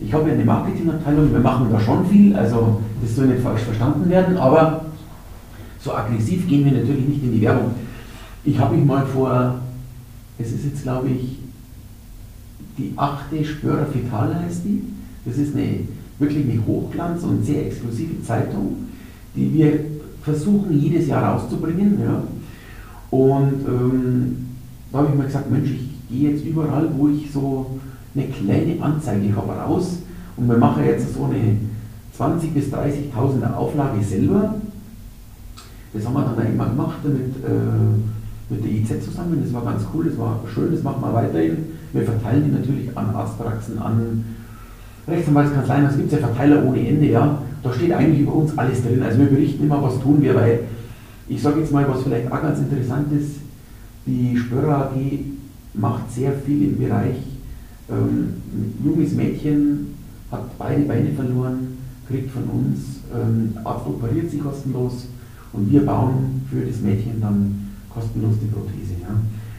[0.00, 3.62] Ich habe ja eine Marketingabteilung, wir machen da schon viel, also das soll nicht falsch
[3.62, 4.86] verstanden werden, aber
[5.80, 7.72] so aggressiv gehen wir natürlich nicht in die Werbung.
[8.44, 9.60] Ich habe mich mal vor,
[10.38, 11.38] es ist jetzt glaube ich
[12.78, 14.82] die achte Spörer Fetale heißt die.
[15.24, 15.80] Das ist eine
[16.18, 18.76] wirklich eine Hochglanz- und sehr exklusive Zeitung,
[19.36, 19.80] die wir
[20.22, 21.98] versuchen jedes Jahr rauszubringen.
[22.02, 22.22] Ja.
[23.12, 24.36] Und ähm,
[24.90, 27.78] da habe ich mir gesagt, Mensch, ich gehe jetzt überall, wo ich so
[28.14, 29.98] eine kleine Anzeige habe, raus
[30.38, 31.58] und wir machen jetzt so eine
[32.18, 34.54] 20.000 bis 30.000 Auflage selber.
[35.92, 39.42] Das haben wir dann immer gemacht, damit, äh, mit der IZ zusammen.
[39.44, 41.58] Das war ganz cool, das war schön, das machen wir weiterhin.
[41.92, 44.24] Wir verteilen die natürlich an Arztpraxen, an
[45.06, 47.42] Rechtsanwaltskanzleien, es gibt ja Verteiler ohne Ende, ja.
[47.62, 49.02] Da steht eigentlich über uns alles drin.
[49.02, 50.60] Also wir berichten immer, was tun wir, weil
[51.34, 53.36] ich sage jetzt mal, was vielleicht auch ganz interessant ist,
[54.06, 54.96] die Spörer AG
[55.74, 57.16] macht sehr viel im Bereich
[57.90, 58.34] ähm,
[58.84, 59.94] junges Mädchen,
[60.30, 65.06] hat beide Beine verloren, kriegt von uns, ähm, Arzt operiert sie kostenlos
[65.52, 68.94] und wir bauen für das Mädchen dann kostenlos die Prothese.
[69.00, 69.14] Ja.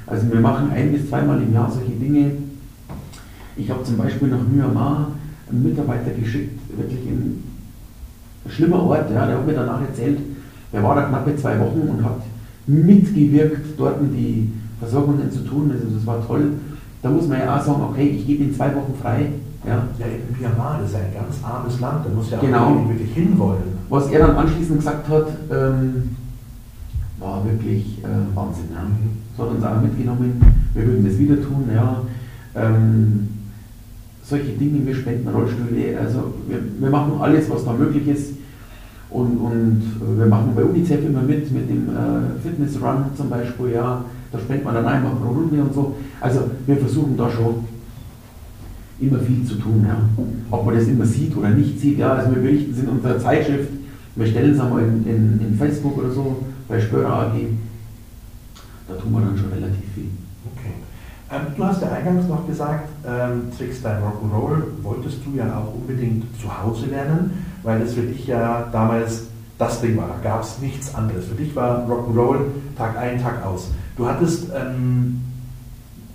[0.05, 2.31] Also wir machen ein bis zweimal im Jahr solche Dinge.
[3.55, 5.11] Ich habe zum Beispiel nach Myanmar
[5.49, 7.43] einen Mitarbeiter geschickt, wirklich ein
[8.49, 10.19] schlimmer Ort, ja, der hat mir danach erzählt,
[10.73, 12.21] er war da knappe zwei Wochen und hat
[12.65, 15.71] mitgewirkt, dort die Versorgungen zu tun.
[15.71, 16.53] Also das war toll.
[17.01, 19.29] Da muss man ja auch sagen, okay, ich gebe ihn zwei Wochen frei.
[19.65, 22.65] Ja, ja in Myanmar, das ist ein ganz armes Land, da muss ja genau.
[22.65, 23.79] auch wirklich hinwollen.
[23.87, 26.15] Was er dann anschließend gesagt hat, ähm,
[27.19, 28.65] war wirklich äh, Wahnsinn.
[28.73, 28.85] Ja.
[29.37, 30.41] Das hat uns auch mitgenommen,
[30.73, 31.69] wir würden das wieder tun.
[31.73, 32.01] Ja.
[32.55, 33.29] Ähm,
[34.23, 38.33] solche Dinge, wir spenden Rollstühle, also wir, wir machen alles, was da möglich ist.
[39.13, 43.69] Und, und wir machen bei UNICEF immer mit, mit dem äh, Fitness Run zum Beispiel,
[43.69, 45.95] ja, da spendet man dann einmal pro Runde und so.
[46.19, 47.63] Also wir versuchen da schon
[48.99, 49.85] immer viel zu tun.
[49.87, 49.97] Ja.
[50.49, 53.19] Ob man das immer sieht oder nicht sieht, ja, also wir berichten es in unserer
[53.19, 53.69] Zeitschrift,
[54.15, 57.33] wir stellen es einmal in, in, in Facebook oder so, bei Spörer AG,
[58.87, 60.09] da tun wir dann schon relativ viel.
[60.55, 60.73] Okay.
[61.31, 65.75] Ähm, du hast ja eingangs noch gesagt, ähm, zwecks dein Rock'n'Roll wolltest du ja auch
[65.75, 67.31] unbedingt zu Hause lernen,
[67.63, 69.23] weil das für dich ja damals
[69.57, 70.07] das Ding war.
[70.07, 71.25] Da gab es nichts anderes.
[71.25, 72.39] Für dich war Rock'n'Roll
[72.77, 73.69] Tag ein, Tag aus.
[73.95, 75.21] Du hattest, ähm,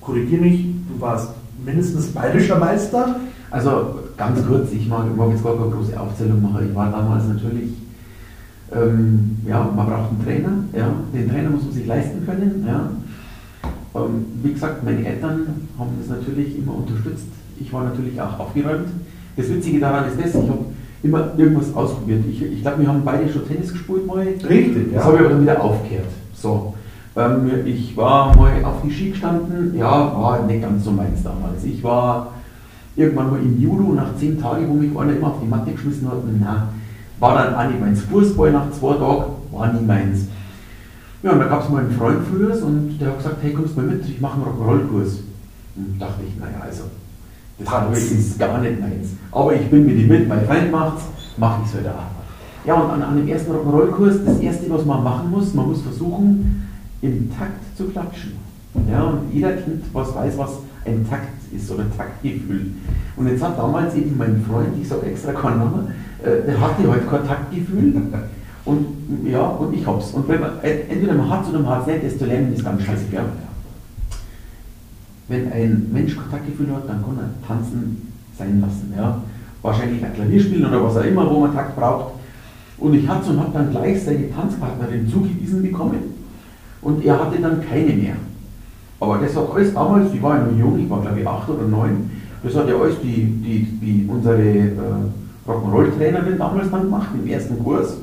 [0.00, 1.30] korrigier mich, du warst
[1.64, 3.16] mindestens bayerischer Meister.
[3.50, 6.68] Also ganz kurz, ich mag, jetzt gar keine große Aufzählung machen.
[6.68, 7.70] Ich war damals natürlich,
[8.74, 10.52] ähm, ja, man braucht einen Trainer.
[10.76, 10.92] Ja.
[11.14, 12.64] Den Trainer muss man sich leisten können.
[12.66, 12.90] Ja.
[13.94, 15.46] Ähm, wie gesagt, meine Eltern
[15.78, 17.26] haben das natürlich immer unterstützt.
[17.58, 18.88] Ich war natürlich auch aufgeräumt.
[19.36, 20.64] Das Witzige daran ist das, ich habe
[21.08, 22.24] immer irgendwas ausprobiert.
[22.30, 24.20] Ich, ich glaube, wir haben beide schon Tennis gespielt mal.
[24.20, 24.98] Richtig, ja.
[24.98, 26.06] Das habe ich aber dann wieder aufgehört.
[26.34, 26.74] So.
[27.16, 31.64] Ähm, ich war mal auf die Ski gestanden, ja, war nicht ganz so meins damals.
[31.64, 32.32] Ich war
[32.94, 36.08] irgendwann mal im Judo nach zehn Tagen, wo mich einer immer auf die Matte geschmissen
[36.08, 36.68] hat, na,
[37.18, 38.02] war dann auch nicht meins.
[38.02, 40.26] Fußball nach zwei Tagen war nie meins.
[41.22, 43.76] Ja, und da gab es mal einen Freund früher und der hat gesagt, hey, kommst
[43.76, 45.18] du mal mit, ich mache einen Rock'n'Roll-Kurs.
[45.74, 46.84] Und dachte ich, naja, also,
[47.58, 49.08] das ist gar nicht meins.
[49.32, 51.02] Aber ich bin mit ihm mit, mein Freund macht's,
[51.36, 51.94] mache ich es wieder.
[52.64, 55.82] Ja, und an, an dem ersten Rock'n'Roll-Kurs, das erste, was man machen muss, man muss
[55.82, 56.68] versuchen,
[57.02, 58.32] im Takt zu klatschen.
[58.90, 62.72] Ja, und jeder Kind, was weiß, was ein Takt ist oder Taktgefühl.
[63.16, 66.90] Und jetzt hat damals eben mein Freund, ich sage extra keinen Namen, äh, der hatte
[66.90, 67.94] halt kein Taktgefühl.
[68.64, 68.86] Und
[69.24, 70.10] ja, und ich hab's.
[70.12, 72.52] Und wenn man, entweder man hat es oder man hat es nicht, das zu lernen
[72.52, 73.04] ist ganz scheiße.
[75.28, 78.92] Wenn ein Mensch Kontaktgefühl hat, dann kann er tanzen sein lassen.
[78.96, 79.20] Ja.
[79.62, 82.14] Wahrscheinlich ein Klavier spielen oder was auch immer, wo man Takt braucht.
[82.78, 85.98] Und ich hatte und habe dann gleich seine Tanzpartnerin zugewiesen bekommen
[86.80, 88.14] und er hatte dann keine mehr.
[89.00, 91.48] Aber das hat alles damals, ich war ja noch jung, ich war glaube ich acht
[91.48, 92.10] oder neun,
[92.42, 94.72] das hat ja alles die, die, die unsere äh,
[95.46, 97.96] Rock'n'Roll-Trainerin damals dann gemacht, im ersten Kurs.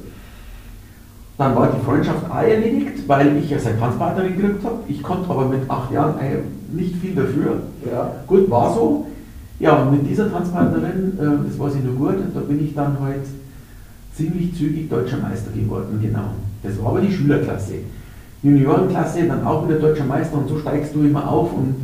[1.38, 4.80] Dann war die Freundschaft auch erledigt, weil ich ja seine Tanzpartnerin gekriegt habe.
[4.88, 6.40] Ich konnte aber mit acht Jahren äh,
[6.76, 7.62] nicht viel dafür.
[7.90, 8.12] Ja.
[8.28, 9.08] Gut, war so.
[9.60, 13.00] Ja, und mit dieser Tanzpartnerin, äh, das weiß ich nur gut, da bin ich dann
[13.00, 13.26] halt
[14.14, 16.32] ziemlich zügig deutscher Meister geworden, genau.
[16.62, 17.76] Das war aber die Schülerklasse.
[18.44, 21.76] Juniorenklasse, dann auch wieder deutscher Meister und so steigst du immer auf und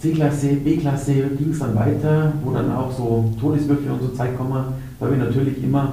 [0.00, 4.64] C-Klasse, B-Klasse ging es dann weiter, wo dann auch so Todeswürfe und so Zeit kommen.
[4.98, 5.92] Da habe ich natürlich immer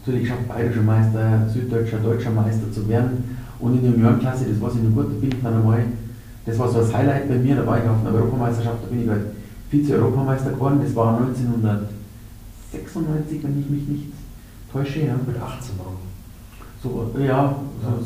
[0.00, 3.38] natürlich geschafft, bayerischer Meister, süddeutscher, deutscher Meister zu werden.
[3.58, 5.84] Und in der Juniorenklasse, das war ich nur gut, da bin ich dann einmal,
[6.46, 9.04] das war so das Highlight bei mir, da war ich auf einer Europameisterschaft, da bin
[9.04, 9.22] ich halt
[9.70, 14.12] Vize-Europameister geworden, das war 1996, wenn ich mich nicht
[14.70, 15.00] täusche.
[15.00, 15.16] Ja.
[15.26, 15.96] Mit 18 Euro
[16.84, 18.04] so, ja, so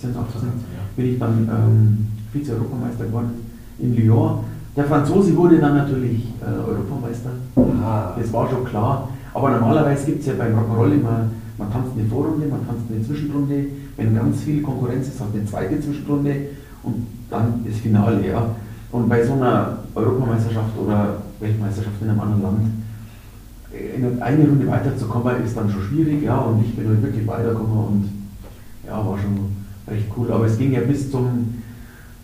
[0.00, 0.48] 17, 18
[0.96, 3.30] bin ich dann ähm, Vize-Europameister geworden
[3.78, 4.40] in Lyon.
[4.76, 7.30] Der Franzose wurde dann natürlich äh, Europameister.
[7.56, 8.16] Ah.
[8.18, 9.08] Das war schon klar.
[9.32, 13.02] Aber normalerweise gibt es ja beim Rock'n'Roll immer, man tanzt eine Vorrunde, man tanzt eine
[13.02, 13.66] Zwischenrunde.
[13.96, 16.34] Wenn ganz viel Konkurrenz ist, hat eine zweite Zwischenrunde
[16.82, 18.26] und dann das Finale.
[18.26, 18.54] Ja.
[18.92, 22.60] Und bei so einer Europameisterschaft oder Weltmeisterschaft in einem anderen Land
[23.72, 27.86] in eine Runde weiterzukommen, ist dann schon schwierig, ja, und ich bin halt wirklich weitergekommen
[27.86, 28.10] und
[28.84, 30.32] ja, war schon recht cool.
[30.32, 31.62] Aber es ging ja bis zum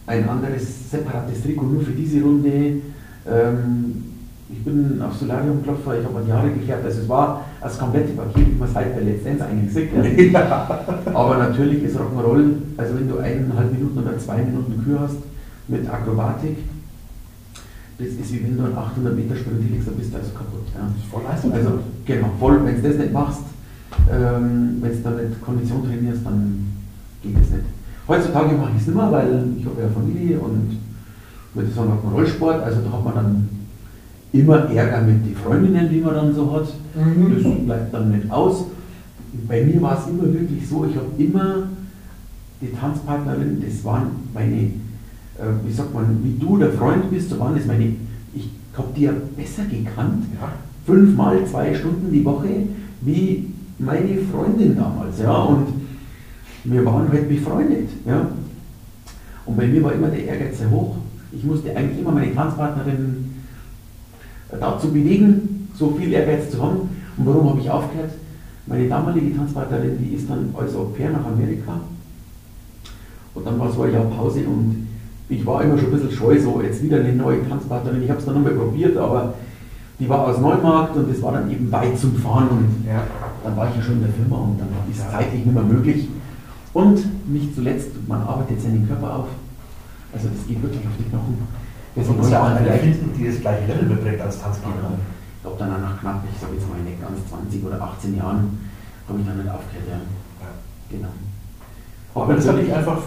[0.06, 2.82] ein anderes separates Trikot nur für diese Runde.
[3.28, 4.04] Ähm,
[4.48, 6.84] ich bin auf Solarium-Klopfer, ich habe die Haare gekehrt.
[6.84, 9.90] Also es war das komplette Paket, wie man es halt bei Let's Dance eigentlich sieht.
[10.32, 10.84] Ja.
[11.12, 15.16] Aber natürlich ist Rock'n'Roll, also wenn du eineinhalb Minuten oder zwei Minuten Kür hast
[15.66, 16.58] mit Akrobatik,
[17.98, 20.66] das ist wie wenn du einen 800 Meter Sprint hinlegst, dann bist du also kaputt.
[20.74, 20.82] Ja.
[20.86, 21.52] Das ist voll Leistung.
[21.52, 21.70] Also,
[22.04, 22.60] genau, voll.
[22.64, 23.42] Wenn du das nicht machst,
[24.12, 26.66] ähm, wenn du dann nicht Kondition trainierst, dann
[27.22, 27.64] geht das nicht.
[28.06, 30.78] Heutzutage mache ich es nicht mehr, weil ich habe ja Familie und
[31.54, 33.55] würde sagen, Rock'n'Roll-Sport, also da hat man dann
[34.40, 36.66] immer Ärger mit den Freundinnen, die man dann so hat.
[36.94, 37.42] Mhm.
[37.42, 38.64] Das bleibt dann nicht aus.
[39.48, 41.68] Bei mir war es immer wirklich so, ich habe immer
[42.60, 47.38] die Tanzpartnerin, das waren meine, äh, wie sagt man, wie du der Freund bist, so
[47.38, 47.92] waren das meine,
[48.34, 50.52] ich habe die ja besser gekannt, ja.
[50.86, 52.48] fünfmal zwei Stunden die Woche,
[53.02, 55.18] wie meine Freundin damals.
[55.20, 55.66] Ja, und
[56.64, 57.88] wir waren halt befreundet.
[58.06, 58.28] Ja.
[59.44, 60.96] Und bei mir war immer der Ehrgeiz sehr hoch.
[61.30, 63.25] Ich musste eigentlich immer meine Tanzpartnerin
[64.50, 66.88] dazu bewegen, so viel Ehrgeiz zu haben.
[67.16, 68.12] Und warum habe ich aufgehört?
[68.66, 71.80] Meine damalige Tanzpartnerin, die ist dann als Au pair nach Amerika.
[73.34, 74.88] Und dann war so ein Jahr Pause und
[75.28, 78.02] ich war immer schon ein bisschen scheu, so jetzt wieder eine neue Tanzpartnerin.
[78.02, 79.34] Ich habe es dann nochmal probiert, aber
[79.98, 83.02] die war aus Neumarkt und es war dann eben weit zum Fahren und ja.
[83.42, 85.62] dann war ich ja schon in der Firma und dann war es zeitlich nicht mehr
[85.62, 86.08] möglich.
[86.72, 89.28] Und nicht zuletzt, man arbeitet seinen Körper auf.
[90.12, 91.38] Also das geht wirklich auf die Knochen.
[91.96, 94.92] Das muss ja auch eine finden, die das gleiche Level beträgt als Tanzgegner.
[95.36, 98.58] Ich glaube, dann nach knapp, ich sage jetzt mal, nicht ganz 20 oder 18 Jahren,
[99.08, 99.88] habe ich dann nicht aufgehört.
[99.88, 100.00] Ja.
[100.44, 100.50] ja.
[100.90, 101.08] Genau.
[102.14, 102.98] Aber das hat dich einfach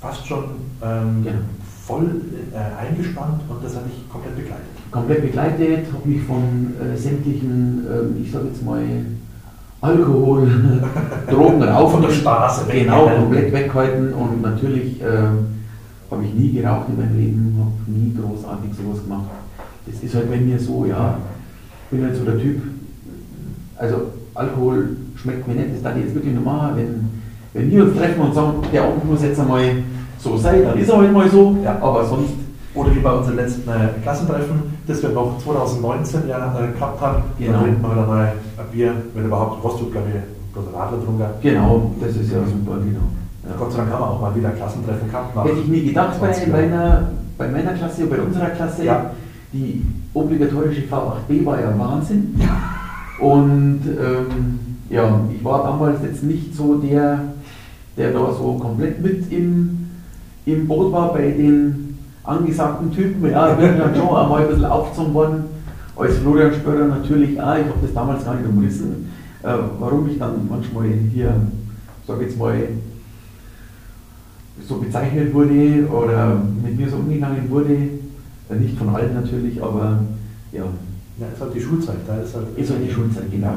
[0.00, 0.44] fast schon
[0.82, 1.38] ähm, genau.
[1.86, 4.66] voll äh, eingespannt und das hat dich komplett begleitet.
[4.90, 8.82] Komplett begleitet, habe mich von äh, sämtlichen, äh, ich sage jetzt mal,
[9.80, 10.48] Alkohol,
[11.30, 11.92] Drogen rauf.
[11.92, 15.28] Von der Straße Genau, komplett weghalten und natürlich äh,
[16.14, 19.30] habe ich nie geraucht in meinem Leben, habe nie großartig sowas gemacht.
[19.86, 21.18] Das ist halt bei mir so, ja.
[21.84, 22.62] Ich bin halt so der Typ,
[23.76, 23.96] also
[24.34, 27.10] Alkohol schmeckt mir nicht, das darf ich jetzt wirklich normal, wenn,
[27.52, 29.62] wenn wir uns treffen und sagen, der Abend muss jetzt einmal
[30.18, 31.76] so sein, dann ist er halt mal so, ja.
[31.80, 32.32] aber sonst.
[32.74, 37.22] Oder wie bei unserem letzten äh, Klassentreffen, das wir noch 2019 ja äh, gehabt haben,
[37.38, 37.52] genau.
[37.52, 40.98] da trinken wir wieder mal ein Bier, wenn überhaupt, hast du, glaube ich, bloß Radler
[40.98, 41.34] drunter.
[41.40, 43.06] Genau, das ist ja super, genau.
[43.48, 43.56] Ja.
[43.58, 45.44] Gott sei Dank haben wir auch mal wieder Klassentreffen gehabt.
[45.44, 48.84] Hätte ich nie gedacht bei, bei, einer, bei meiner Klasse, bei unserer Klasse.
[48.84, 49.10] Ja.
[49.52, 52.40] Die obligatorische V8B war ja Wahnsinn.
[53.20, 54.58] Und ähm,
[54.90, 57.20] ja, ich war damals jetzt nicht so der,
[57.96, 59.88] der da so komplett mit im,
[60.46, 63.30] im Boot war bei den angesagten Typen.
[63.30, 65.44] Ja, ich bin dann schon einmal ein bisschen aufgezogen worden.
[65.96, 67.56] Als Florian Spörer natürlich auch.
[67.56, 71.34] Ich habe das damals gar nicht umrissen, äh, warum ich dann manchmal hier,
[72.06, 72.56] sage jetzt mal,
[74.62, 77.74] so bezeichnet wurde oder mit mir so umgegangen wurde.
[78.50, 80.00] Äh, nicht von allen natürlich, aber
[80.52, 80.64] ja.
[81.16, 82.46] Ja, es ist halt die Schulzeit, da ist halt.
[82.56, 83.56] Ist halt die Schulzeit, genau.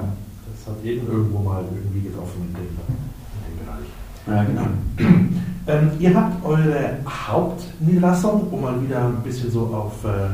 [0.51, 2.69] Das hat jeden irgendwo mal irgendwie getroffen in dem,
[3.33, 3.87] in dem Bereich.
[4.27, 5.27] Ja, genau.
[5.69, 10.29] Ähm, ihr habt eure Hauptniederlassung, um mal wieder ein bisschen so auf äh,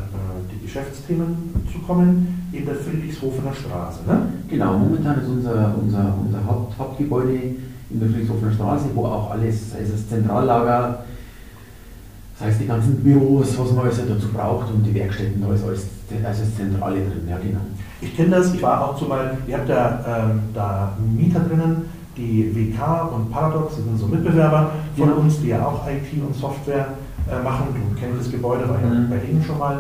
[0.54, 1.36] die Geschäftsthemen
[1.72, 4.02] zu kommen, in der Friedrichshofener Straße.
[4.06, 4.28] Ne?
[4.48, 7.56] Genau, momentan ist unser, unser, unser Haupt, Hauptgebäude
[7.94, 11.04] in der Friedrichshofener Straße, wo auch alles, sei es das Zentrallager,
[12.38, 15.64] das heißt die ganzen Büros, was man alles dazu braucht und die Werkstätten, da ist
[15.64, 15.88] alles,
[16.24, 17.62] alles das Zentrale drin, ja genau.
[18.02, 21.86] Ich kenne das, ich war auch zumal, ihr habt ja ähm, da Mieter drinnen,
[22.18, 25.16] die WK und Paradox, das sind so Mitbewerber von ja.
[25.16, 26.88] uns, die ja auch IT und Software
[27.30, 27.68] äh, machen.
[27.74, 29.10] Du kennst das Gebäude, weil mhm.
[29.10, 29.80] bei denen schon mal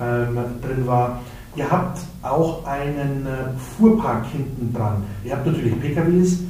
[0.00, 1.20] ähm, drin war.
[1.56, 5.02] Ihr habt auch einen äh, Fuhrpark hinten dran.
[5.24, 6.40] Ihr habt natürlich PKWs,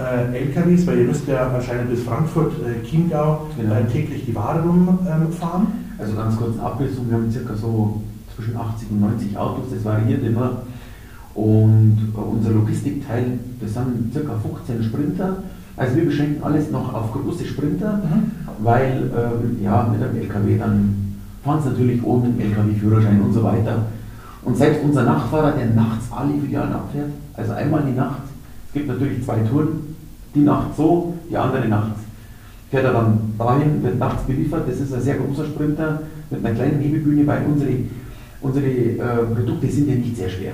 [0.00, 3.74] äh, LKWs, weil ihr müsst ja wahrscheinlich bis Frankfurt, äh, Chiemgau genau.
[3.74, 5.66] äh, täglich die Ware rumfahren.
[5.66, 8.00] Ähm, also ganz kurz eine wir haben circa so
[8.34, 10.62] zwischen 80 und 90 Autos, das variiert immer.
[11.34, 14.32] Und unser Logistikteil, das sind circa
[14.66, 15.36] 15 Sprinter.
[15.76, 18.30] Also wir beschränken alles noch auf große Sprinter, mhm.
[18.64, 23.42] weil ähm, ja, mit einem LKW dann fahren sie natürlich ohne den LKW-Führerschein und so
[23.42, 23.86] weiter.
[24.42, 28.22] Und selbst unser Nachtfahrer, der nachts alle Filialen abfährt, also einmal die Nacht,
[28.68, 29.89] es gibt natürlich zwei Touren,
[30.34, 31.92] die Nacht so, die andere Nacht.
[32.70, 36.54] Fährt er dann dahin, wird nachts beliefert, das ist ein sehr großer Sprinter mit einer
[36.54, 37.72] kleinen Hebebühne, weil unsere,
[38.40, 40.52] unsere äh, Produkte sind ja nicht sehr schwer.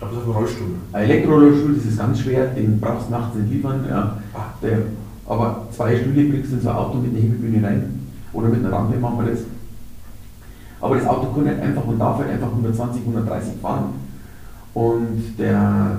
[0.00, 0.66] Aber das ist ein Rollstuhl.
[0.92, 3.84] Ein Elektrorollstuhl, das ist ganz schwer, den brauchst du nachts nicht liefern.
[3.88, 4.18] Ja.
[4.34, 4.54] Ah.
[4.62, 4.78] Der,
[5.26, 8.00] aber zwei Stühle kriegst du in so ein Auto mit einer Hebebühne rein.
[8.32, 9.40] Oder mit einer Rampe machen wir das.
[10.80, 13.84] Aber das Auto kann nicht einfach und darf halt einfach 120, 130 fahren.
[14.74, 15.98] Und der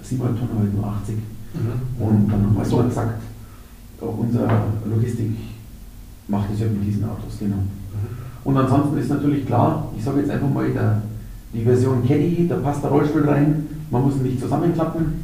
[0.00, 1.16] Simon Tonnen halt nur 80.
[1.54, 2.04] Mhm.
[2.04, 3.22] Und dann haben wir so gesagt,
[4.00, 4.48] unser
[4.84, 5.30] Logistik
[6.28, 7.56] macht es ja mit diesen Autos, genau.
[7.56, 8.22] Mhm.
[8.44, 11.02] Und ansonsten ist natürlich klar, ich sage jetzt einfach mal, der,
[11.52, 15.22] die Version Caddy, da passt der Rollstuhl rein, man muss ihn nicht zusammenklappen.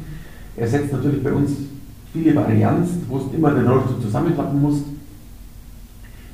[0.55, 1.51] Er setzt natürlich bei uns
[2.13, 4.83] viele Varianz, wo du immer den Rollstuhl zusammenklappen musst.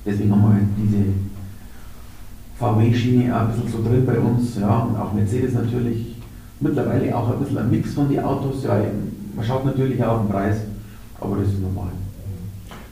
[0.06, 1.04] Deswegen haben wir diese
[2.60, 6.16] VW-Schiene ein bisschen so drin bei uns, ja, und auch Mercedes natürlich.
[6.60, 8.80] Mittlerweile auch ein bisschen ein Mix von den Autos, ja,
[9.36, 10.58] man schaut natürlich auch auf den Preis,
[11.20, 11.92] aber das ist normal.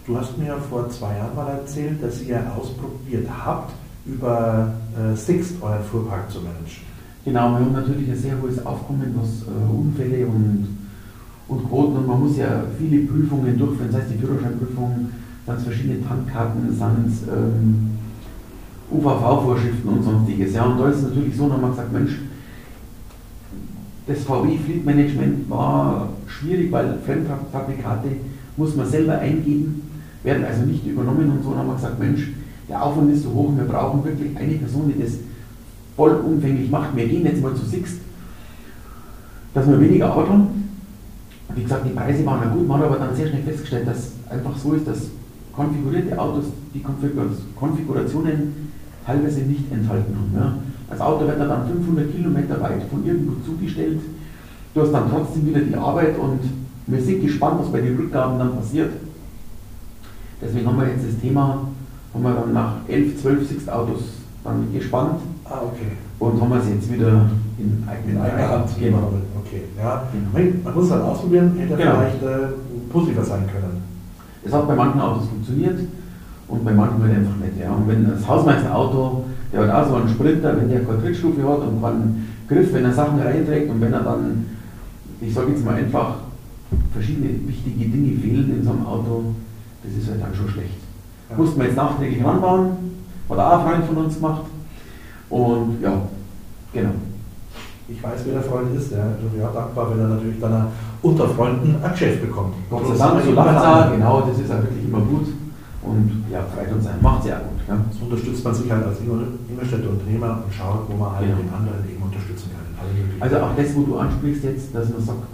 [0.06, 3.72] Du hast mir vor zwei Jahren mal erzählt, dass ihr ausprobiert habt,
[4.06, 6.84] über äh, Sixt euren Fuhrpark zu managen.
[7.24, 10.78] Genau, wir haben natürlich ein sehr hohes Aufkommen, was äh, Unfälle und,
[11.48, 15.10] und Quoten und man muss ja viele Prüfungen durchführen, das heißt die Führerscheinprüfung,
[15.46, 17.92] dann verschiedene Tankkarten, sind ähm,
[18.92, 20.54] UVV-Vorschriften und sonstiges.
[20.54, 22.20] Ja, und da ist es natürlich so, da haben wir gesagt, Mensch,
[24.08, 28.10] das VW Fleet Management war schwierig, weil Fremdfabrikate
[28.58, 29.90] muss man selber eingeben,
[30.24, 31.50] werden also nicht übernommen und so.
[31.50, 32.32] Und haben wir gesagt, Mensch,
[32.70, 35.14] der Aufwand ist so hoch, wir brauchen wirklich eine Person, die das
[35.96, 36.96] vollumfänglich macht.
[36.96, 38.00] Wir gehen jetzt mal zu Sixt,
[39.54, 40.70] dass wir weniger Auto haben.
[41.56, 44.14] Wie gesagt, die Preise waren ja gut, man hat aber dann sehr schnell festgestellt, dass
[44.30, 45.10] einfach so ist, dass
[45.56, 48.72] konfigurierte Autos die Konfigurationen
[49.06, 50.32] teilweise nicht enthalten haben.
[50.36, 50.58] Ja.
[50.90, 54.00] Das Auto wird dann 500 Kilometer weit von irgendwo zugestellt.
[54.74, 56.40] Du hast dann trotzdem wieder die Arbeit und
[56.88, 58.92] wir sind gespannt, was bei den Rückgaben dann passiert.
[60.42, 61.68] Deswegen haben wir jetzt das Thema,
[62.14, 64.02] haben wir dann nach 11, 12 Sixt-Autos
[64.44, 65.20] dann gespannt.
[65.46, 65.94] Ah, okay.
[66.20, 68.70] Und haben wir es jetzt wieder in eigener Hand.
[68.80, 69.14] Genau.
[69.46, 70.04] Okay, ja.
[70.12, 70.52] Genau.
[70.64, 71.92] Man muss es halt ausprobieren, hätte genau.
[71.92, 72.48] vielleicht äh,
[72.92, 73.84] positiver sein können.
[74.44, 75.80] Es hat bei manchen Autos funktioniert
[76.48, 77.60] und bei manchen halt einfach nicht.
[77.62, 77.72] Ja.
[77.72, 81.60] Und wenn das Hausmeister-Auto, der hat auch so einen Sprinter, wenn der keine Trittstufe hat
[81.60, 84.46] und keinen Griff, wenn er Sachen reinträgt und wenn er dann,
[85.22, 86.16] ich sage jetzt mal einfach,
[86.92, 89.24] verschiedene wichtige Dinge fehlen in so einem Auto,
[89.84, 90.80] das ist halt dann schon schlecht.
[91.30, 91.38] Ja.
[91.38, 92.72] Mussten wir jetzt nachträglich ranbauen,
[93.30, 94.42] hat auch ein Freund von uns gemacht.
[95.30, 96.02] Und ja,
[96.74, 96.92] genau.
[97.88, 98.92] Ich weiß, wer der Freund ist.
[98.92, 100.68] Der ist ja dankbar, wenn er natürlich dann
[101.02, 102.56] unter Freunden ein Geschäft bekommt.
[102.70, 105.28] Gott sei Dank, so lacht genau, das ist ja wirklich immer gut.
[105.84, 107.60] Und ja, freut uns ein, macht sehr gut.
[107.68, 107.78] Ja.
[107.92, 111.44] So unterstützt man sich halt als Ingolstädter Unternehmer und schaut, wo man halt genau.
[111.44, 112.64] den anderen eben unterstützen kann.
[113.20, 115.28] Also auch das, wo du ansprichst jetzt, dass man sagt,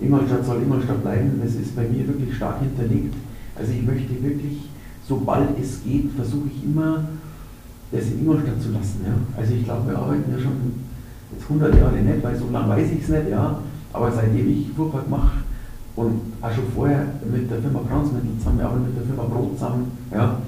[0.00, 3.14] Ingolstadt soll Ingolstadt bleiben, das ist bei mir wirklich stark hinterlegt.
[3.54, 4.68] Also ich möchte wirklich,
[5.06, 7.04] sobald es geht, versuche ich immer,
[7.92, 9.00] das in Ingolstadt zu lassen.
[9.06, 9.14] Ja.
[9.38, 10.84] Also ich glaube, wir arbeiten ja schon
[11.32, 13.58] jetzt 100 Jahre nicht, weil so lange weiß ich es nicht, ja.
[13.92, 15.45] Aber seitdem ich Fuhrpark mache
[15.96, 19.90] und auch schon vorher mit der Firma Braunsmittel zusammen, aber mit der Firma Brot zusammen,
[20.12, 20.38] ja.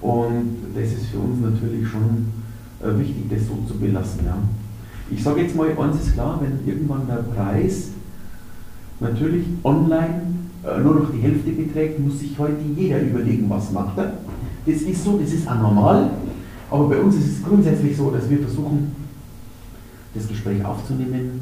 [0.00, 2.28] Und das ist für uns natürlich schon
[2.82, 4.36] äh, wichtig, das so zu belassen, ja.
[5.10, 7.88] Ich sage jetzt mal, eins ist klar, wenn irgendwann der Preis
[9.00, 10.22] natürlich online
[10.64, 14.12] äh, nur noch die Hälfte beträgt, muss sich heute jeder überlegen, was macht er.
[14.66, 16.10] Das ist so, das ist anormal,
[16.70, 18.94] aber bei uns ist es grundsätzlich so, dass wir versuchen,
[20.14, 21.40] das Gespräch aufzunehmen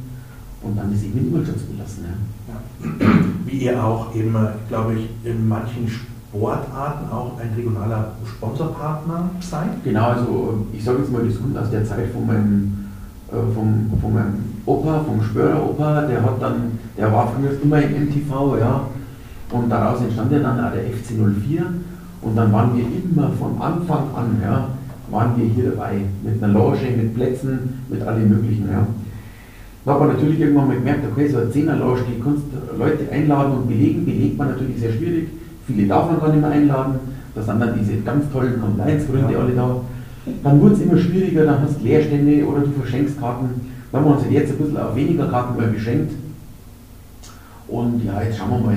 [0.63, 2.05] und dann das eben in Ingolstadt zu belassen.
[2.05, 2.55] Ja.
[2.55, 3.25] Ja.
[3.49, 4.37] Wie ihr auch eben,
[4.69, 9.83] glaube ich, in manchen Sportarten auch ein regionaler Sponsorpartner seid?
[9.85, 12.89] Genau, also ich sage jetzt mal, das kommt aus der Zeit von meinem,
[13.33, 14.35] äh, vom, von meinem
[14.67, 18.83] Opa, vom Spörer-Opa, der hat dann, der war früher immer im MTV, ja,
[19.51, 21.63] und daraus entstand ja dann auch der FC 04
[22.21, 24.69] und dann waren wir immer von Anfang an, ja,
[25.11, 28.69] waren wir hier dabei, mit einer Loge, mit Plätzen, mit allem möglichen.
[28.71, 28.87] Ja.
[29.89, 32.45] Da hat man natürlich irgendwann mal gemerkt, okay, so eine 10er Loge, die kannst
[32.79, 35.29] Leute einladen und belegen, belegt man natürlich sehr schwierig.
[35.67, 36.97] Viele darf man gar nicht mehr einladen.
[37.35, 39.39] Da sind dann diese ganz tollen Compliance-Gründe ja.
[39.39, 39.81] alle da.
[40.45, 43.49] Dann wurde es immer schwieriger, dann hast du Leerstände oder du verschenkst Karten.
[43.91, 46.13] Dann haben wir uns jetzt ein bisschen auf weniger Karten mal beschränkt.
[47.69, 48.77] Und ja, jetzt schauen wir mal,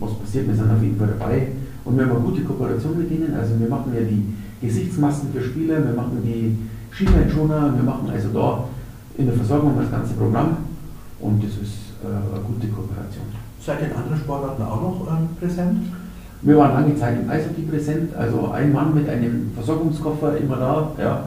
[0.00, 0.48] was passiert.
[0.48, 1.46] Wir sind auf jeden Fall dabei.
[1.84, 3.32] Und wir haben eine gute Kooperation mit ihnen.
[3.38, 6.58] Also wir machen ja die Gesichtsmasken für Spieler, wir machen die
[6.90, 8.64] Schienbeinschoner, wir machen also da
[9.18, 10.56] in der Versorgung das ganze Programm
[11.20, 13.26] und das ist äh, eine gute Kooperation.
[13.60, 15.82] Seid ihr in anderen Sportarten auch noch ähm, präsent?
[16.42, 20.92] Wir waren lange Zeit im Eishockey präsent, also ein Mann mit einem Versorgungskoffer immer da,
[20.96, 21.24] ja.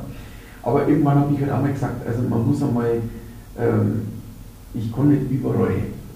[0.64, 3.02] Aber irgendwann habe ich halt auch mal gesagt, also man muss einmal,
[3.60, 4.02] ähm,
[4.74, 5.74] ich kann nicht überall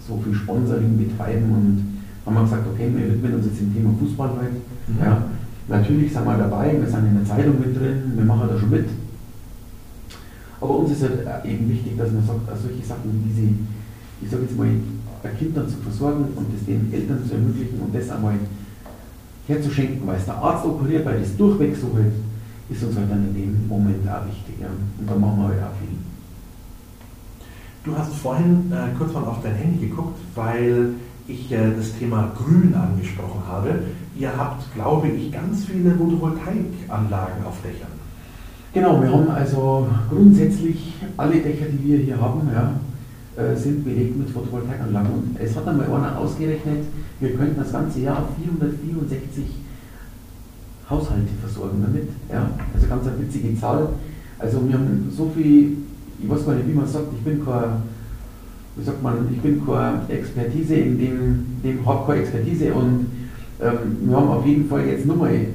[0.07, 3.89] so viel Sponsoring betreiben und haben wir gesagt, okay, wir widmen uns jetzt dem Thema
[3.99, 4.53] Fußball halt.
[4.88, 5.03] Mhm.
[5.03, 5.23] Ja.
[5.67, 8.69] Natürlich sind wir dabei, wir sind in der Zeitung mit drin, wir machen da schon
[8.69, 8.86] mit.
[10.66, 13.53] Aber uns ist halt eben wichtig, dass man sagt, solche Sachen wie diese,
[14.24, 17.80] ich sage jetzt mal, ein Kind dann zu versorgen und das den Eltern zu ermöglichen
[17.82, 18.34] und das einmal
[19.47, 22.13] herzuschenken, weil es der Arzt operiert, weil das durchweg so halt,
[22.70, 24.55] ist uns halt dann in dem Moment auch wichtig.
[24.59, 24.68] Ja.
[24.68, 25.97] Und da machen wir halt auch viel.
[27.84, 30.93] Du hast vorhin äh, kurz mal auf dein Handy geguckt, weil
[31.28, 33.84] ich äh, das Thema Grün angesprochen habe.
[34.18, 37.95] Ihr habt, glaube ich, ganz viele Photovoltaikanlagen auf Dächern.
[38.76, 42.73] Genau, wir haben also grundsätzlich alle Dächer, die wir hier haben, ja,
[43.41, 45.11] äh, sind belegt mit Photovoltaikanlagen.
[45.13, 46.80] Und es hat einmal einer ausgerechnet,
[47.21, 49.45] wir könnten das ganze Jahr 464
[50.89, 52.09] Haushalte versorgen damit.
[52.30, 52.49] Ja?
[52.73, 53.88] Also ganz eine witzige Zahl.
[54.39, 55.78] Also wir haben so viel,
[56.21, 57.82] ich weiß gar nicht, wie man sagt, ich bin kein,
[58.76, 63.05] wie sagt man, ich bin keine Expertise in dem, dem habe keine Expertise und
[63.61, 65.47] ähm, wir haben auf jeden Fall jetzt nochmal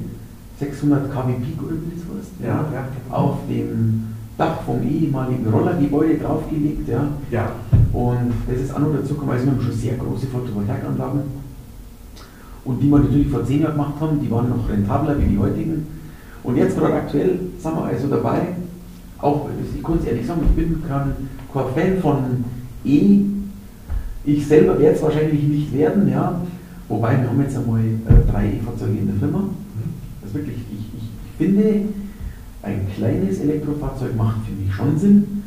[0.61, 4.03] 600 kW Peak oder wie das heißt, ja, ja, auf dem
[4.37, 6.87] Dach vom ehemaligen Rollergebäude draufgelegt.
[6.87, 7.07] Ja.
[7.31, 7.51] ja.
[7.91, 11.21] Und das ist auch noch dazu gekommen, also wir haben schon sehr große Photovoltaikanlagen.
[12.63, 15.37] Und die wir natürlich vor zehn Jahren gemacht haben, die waren noch rentabler wie die
[15.37, 15.87] heutigen.
[16.43, 18.39] Und jetzt gerade aktuell sind wir also dabei,
[19.19, 21.13] auch, ich kann es ehrlich sagen, ich bin kein,
[21.53, 22.45] kein Fan von
[22.85, 23.21] E.
[24.23, 26.39] Ich selber werde es wahrscheinlich nicht werden, ja.
[26.87, 29.43] Wobei wir haben jetzt einmal äh, drei E-Fahrzeuge in der Firma.
[30.31, 31.89] Ist wirklich, ich, ich finde,
[32.63, 35.43] ein kleines Elektrofahrzeug macht für mich schon Sinn,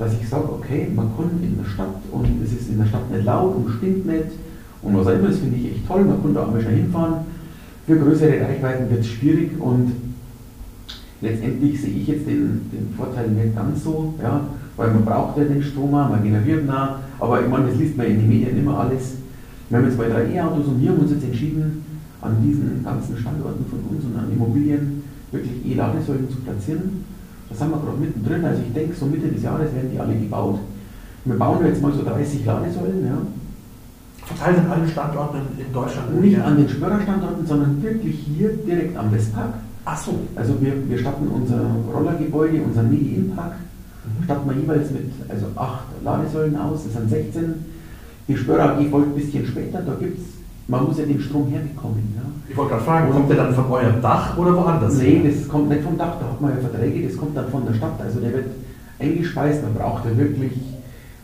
[0.00, 3.08] dass ich sage, okay, man kann in der Stadt und es ist in der Stadt
[3.08, 4.32] nicht laut und stinkt nicht
[4.82, 6.74] und was auch immer, das finde ich echt toll, man kann da auch mal schnell
[6.74, 7.14] hinfahren.
[7.86, 9.92] Für größere Reichweiten wird es schwierig und
[11.20, 14.40] letztendlich sehe ich jetzt den, den Vorteil nicht ganz so, ja,
[14.76, 18.06] weil man braucht ja den Strom, man generiert nah, aber ich meine, das liest man
[18.06, 19.18] in den Medien immer alles.
[19.68, 21.85] Wir haben jetzt bei drei E-Autos und wir haben uns jetzt entschieden,
[22.20, 25.02] an diesen ganzen Standorten von uns und an Immobilien
[25.32, 27.04] wirklich E-Ladesäulen zu platzieren.
[27.48, 30.14] Das haben wir gerade mittendrin, also ich denke, so Mitte des Jahres werden die alle
[30.14, 30.58] gebaut.
[31.24, 33.18] Wir bauen jetzt mal so 30 Ladesäulen, ja.
[34.24, 36.20] Verteilt an allen Standorten in Deutschland?
[36.20, 39.54] Nicht an den Spörerstandorten, sondern wirklich hier direkt am Westpark.
[39.84, 40.18] Ach so.
[40.34, 41.60] Also wir, wir statten unser
[41.92, 44.24] Rollergebäude, unser Mini-In-Park, mhm.
[44.24, 47.54] statten wir jeweils mit also acht Ladesäulen aus, das sind 16.
[48.26, 50.24] Die Spörer AG folgt ein bisschen später, da gibt es
[50.68, 52.14] man muss ja den Strom herbekommen.
[52.16, 52.22] Ja.
[52.48, 54.98] Ich wollte gerade fragen, kommt der dann von eurem Dach oder woanders?
[54.98, 57.66] Nee, das kommt nicht vom Dach, da hat man ja Verträge, das kommt dann von
[57.66, 58.00] der Stadt.
[58.00, 58.46] Also der wird
[58.98, 60.52] eingespeist, man braucht ja wirklich,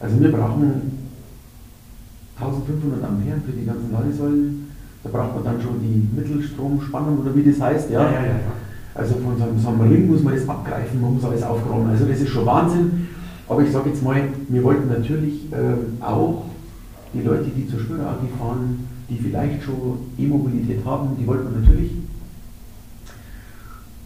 [0.01, 0.99] also wir brauchen
[2.39, 4.69] 1500 Ampere für die ganzen Ladesäulen.
[5.03, 7.91] Da braucht man dann schon die Mittelstromspannung oder wie das heißt.
[7.91, 8.23] Ja, ja, ja.
[8.23, 8.53] ja.
[8.95, 11.91] Also von so einem, so einem Ring muss man das abgreifen, man muss alles aufräumen.
[11.91, 13.09] Also das ist schon Wahnsinn.
[13.49, 16.45] Aber ich sage jetzt mal, wir wollten natürlich äh, auch
[17.13, 21.61] die Leute, die zur Spürer AG fahren, die vielleicht schon E-Mobilität haben, die wollten wir
[21.61, 21.93] natürlich.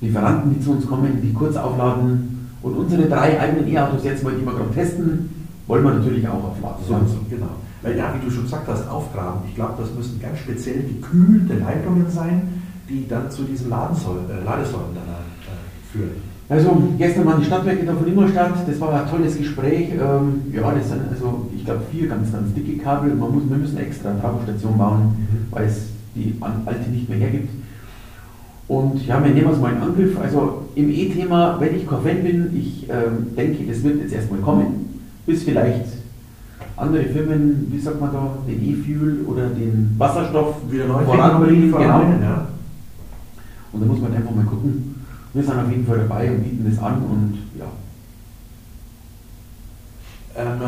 [0.00, 4.34] Lieferanten, die zu uns kommen, die kurz aufladen und unsere drei eigenen E-Autos jetzt mal,
[4.34, 5.30] die wir gerade testen,
[5.66, 6.84] wollen wir natürlich auch aufladen.
[6.86, 7.50] So, so, genau.
[7.82, 9.40] Weil ja, wie du schon gesagt hast, aufgraben.
[9.48, 14.44] Ich glaube, das müssen ganz speziell gekühlte Leitungen sein, die dann zu diesen Ladensäulen, äh,
[14.44, 16.35] Ladesäulen dann äh, führen.
[16.48, 19.90] Also gestern waren die Stadtwerke da von Ingolstadt, das war ein tolles Gespräch.
[19.90, 23.14] Ähm, ja, das sind also, ich glaube, vier ganz, ganz dicke Kabel.
[23.14, 25.46] Man muss, wir müssen extra eine Trafostation bauen, mhm.
[25.50, 27.50] weil es die alte nicht mehr hergibt.
[28.68, 30.18] Und ja, wir nehmen es mal in Angriff.
[30.20, 34.40] Also im E-Thema, wenn ich kein Fan bin, ich ähm, denke, das wird jetzt erstmal
[34.40, 35.86] kommen, bis vielleicht
[36.76, 41.72] andere Firmen, wie sagt man da, den E-Fuel oder den Wasserstoff wieder neu voranbringen.
[41.72, 41.80] Genau.
[41.80, 42.48] Ja.
[43.72, 44.95] Und da muss man einfach mal gucken,
[45.36, 47.66] wir sind auf jeden Fall dabei und bieten das an und ja.
[50.34, 50.58] Ähm,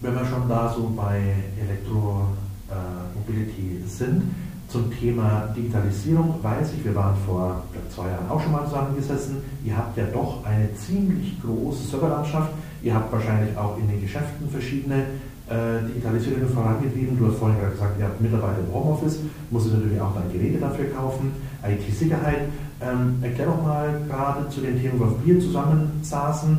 [0.00, 1.20] wenn wir schon da so bei
[1.60, 4.22] Elektromobility äh, sind,
[4.66, 7.62] zum Thema Digitalisierung weiß ich, wir waren vor
[7.94, 9.36] zwei Jahren auch schon mal zusammengesessen.
[9.64, 12.50] Ihr habt ja doch eine ziemlich große Serverlandschaft.
[12.82, 15.04] Ihr habt wahrscheinlich auch in den Geschäften verschiedene
[15.48, 17.16] äh, Digitalisierungen vorangetrieben.
[17.16, 19.20] Du hast vorhin gerade gesagt, ihr habt Mitarbeiter im Homeoffice,
[19.50, 22.48] muss ihr natürlich auch dann Geräte dafür kaufen, IT-Sicherheit.
[22.80, 26.58] Ähm, erklär doch mal gerade zu den Themen, wo wir zusammen saßen,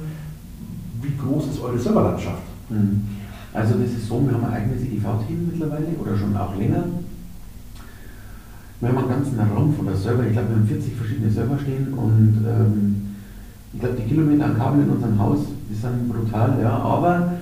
[1.02, 2.44] wie groß ist eure Serverlandschaft?
[2.70, 3.08] Hm.
[3.54, 6.84] Also das ist so, wir haben ein eigenes EDV-Team mittlerweile oder schon auch länger.
[8.80, 11.58] Wir haben einen ganzen Raum von der Server, ich glaube wir haben 40 verschiedene Server
[11.60, 13.16] stehen und ähm,
[13.74, 15.40] ich glaube die Kilometer an Kabel in unserem Haus,
[15.70, 17.34] die sind brutal, ja, aber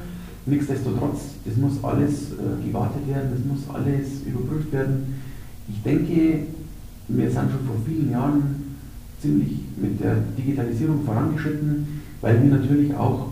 [0.46, 5.22] nichtsdestotrotz, das muss alles äh, gewartet werden, das muss alles überprüft werden.
[5.70, 6.48] Ich denke,
[7.10, 8.67] wir sind schon vor vielen Jahren
[9.22, 13.28] ziemlich mit der Digitalisierung vorangeschritten, weil wir natürlich auch,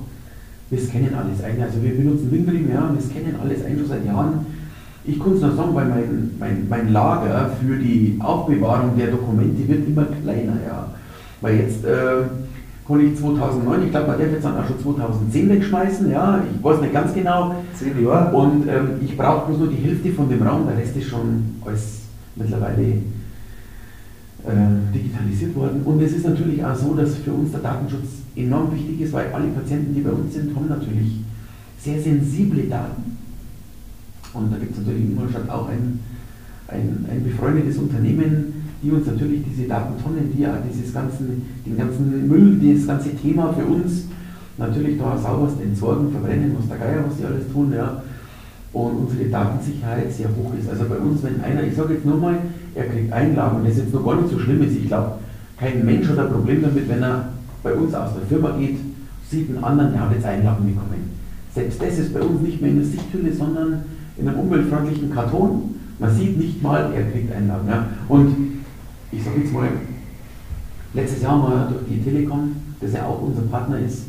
[0.70, 1.62] wir scannen alles ein.
[1.62, 4.46] Also wir benutzen Windring, ja, wir scannen alles ein schon seit Jahren.
[5.04, 9.68] Ich kann es noch sagen, weil mein, mein, mein Lager für die Aufbewahrung der Dokumente
[9.68, 10.88] wird immer kleiner, ja.
[11.42, 12.24] Weil jetzt äh,
[12.88, 16.82] konnte ich 2009, ich glaube, man darf jetzt auch schon 2010 wegschmeißen, ja, ich weiß
[16.82, 17.56] nicht ganz genau.
[17.76, 18.36] Zehn Jahre.
[18.36, 21.60] Und ähm, ich brauche bloß nur die Hälfte von dem Raum, der Rest ist schon
[21.64, 22.00] alles
[22.36, 22.96] mittlerweile
[24.94, 25.82] digitalisiert worden.
[25.84, 29.32] Und es ist natürlich auch so, dass für uns der Datenschutz enorm wichtig ist, weil
[29.34, 31.22] alle Patienten, die bei uns sind, haben natürlich
[31.80, 33.18] sehr sensible Daten.
[34.34, 36.00] Und da gibt es natürlich in Ingolstadt auch ein,
[36.68, 42.28] ein, ein befreundetes Unternehmen, die uns natürlich diese Datentonnen, die ja dieses ganzen, den ganzen
[42.28, 44.06] Müll, das ganze Thema für uns
[44.58, 48.02] natürlich da sauberst entsorgen, verbrennen, was der Geier, was die alles tun, ja.
[48.74, 50.70] Und unsere Datensicherheit sehr hoch ist.
[50.70, 52.38] Also bei uns, wenn einer, ich sage jetzt nur mal,
[52.76, 55.14] er kriegt Einlagen, und das ist jetzt noch gar nicht so schlimm ist, ich glaube,
[55.58, 57.30] kein Mensch hat ein Problem damit, wenn er
[57.64, 58.78] bei uns aus der Firma geht,
[59.30, 61.16] sieht einen anderen, der hat jetzt Einlagen bekommen.
[61.54, 63.84] Selbst das ist bei uns nicht mehr in der Sichthülle, sondern
[64.18, 65.76] in einem umweltfreundlichen Karton.
[65.98, 67.68] Man sieht nicht mal, er kriegt Einlagen.
[67.70, 67.88] Ja.
[68.10, 68.36] Und
[69.12, 69.70] ich sage jetzt mal,
[70.94, 74.08] letztes Jahr haben wir durch die Telekom, das ja auch unser Partner ist,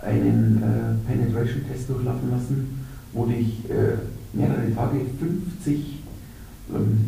[0.00, 3.98] einen äh, Penetration-Test durchlaufen lassen, wo dich äh,
[4.32, 5.97] mehrere Tage 50, ähm,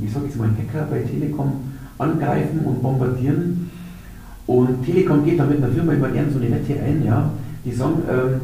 [0.03, 1.53] ich sage jetzt mal Hacker bei Telekom
[1.99, 3.71] angreifen und bombardieren.
[4.47, 7.31] Und Telekom geht da mit einer Firma immer gern so eine Wette ein, ja.
[7.65, 8.41] Die sagen, ähm,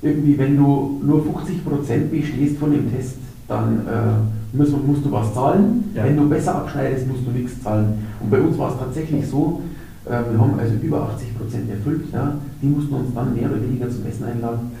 [0.00, 5.32] irgendwie, wenn du nur 50% bestehst von dem Test, dann äh, musst, musst, du was
[5.32, 5.84] zahlen.
[5.94, 6.04] Ja.
[6.04, 8.06] Wenn du besser abschneidest, musst du nichts zahlen.
[8.20, 9.60] Und bei uns war es tatsächlich so,
[10.06, 12.04] äh, wir haben also über 80% erfüllt.
[12.12, 12.34] Ja.
[12.60, 14.70] Die mussten uns dann mehr oder weniger zum Essen einladen.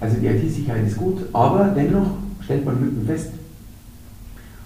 [0.00, 2.06] Also die IT-Sicherheit ist gut, aber dennoch
[2.44, 3.32] stellt man Lücken fest.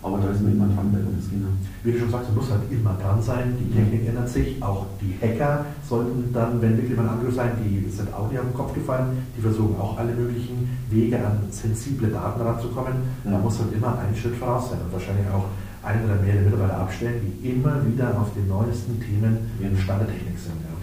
[0.02, 1.46] Aber da ist man immer dran bei uns, genau.
[1.84, 4.86] Wie du schon sagst, man muss halt immer dran sein, die Technik ändert sich, auch
[5.00, 8.54] die Hacker sollten dann, wenn wirklich mal Angriff sein, die sind auch nicht auf den
[8.54, 12.94] Kopf gefallen, die versuchen auch alle möglichen Wege an sensible Daten ranzukommen.
[13.24, 13.30] Ja.
[13.30, 15.46] Man muss halt immer einen Schritt voraus sein und wahrscheinlich auch
[15.84, 20.08] ein oder mehrere Mitarbeiter abstellen, die immer wieder auf den neuesten Themen in Stand der
[20.08, 20.58] Technik sind.
[20.66, 20.74] Ja.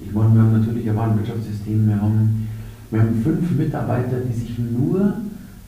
[0.00, 2.48] Ich meine, wir haben natürlich ein Warenwirtschaftssystem, wir haben,
[2.90, 5.14] wir haben fünf Mitarbeiter, die sich nur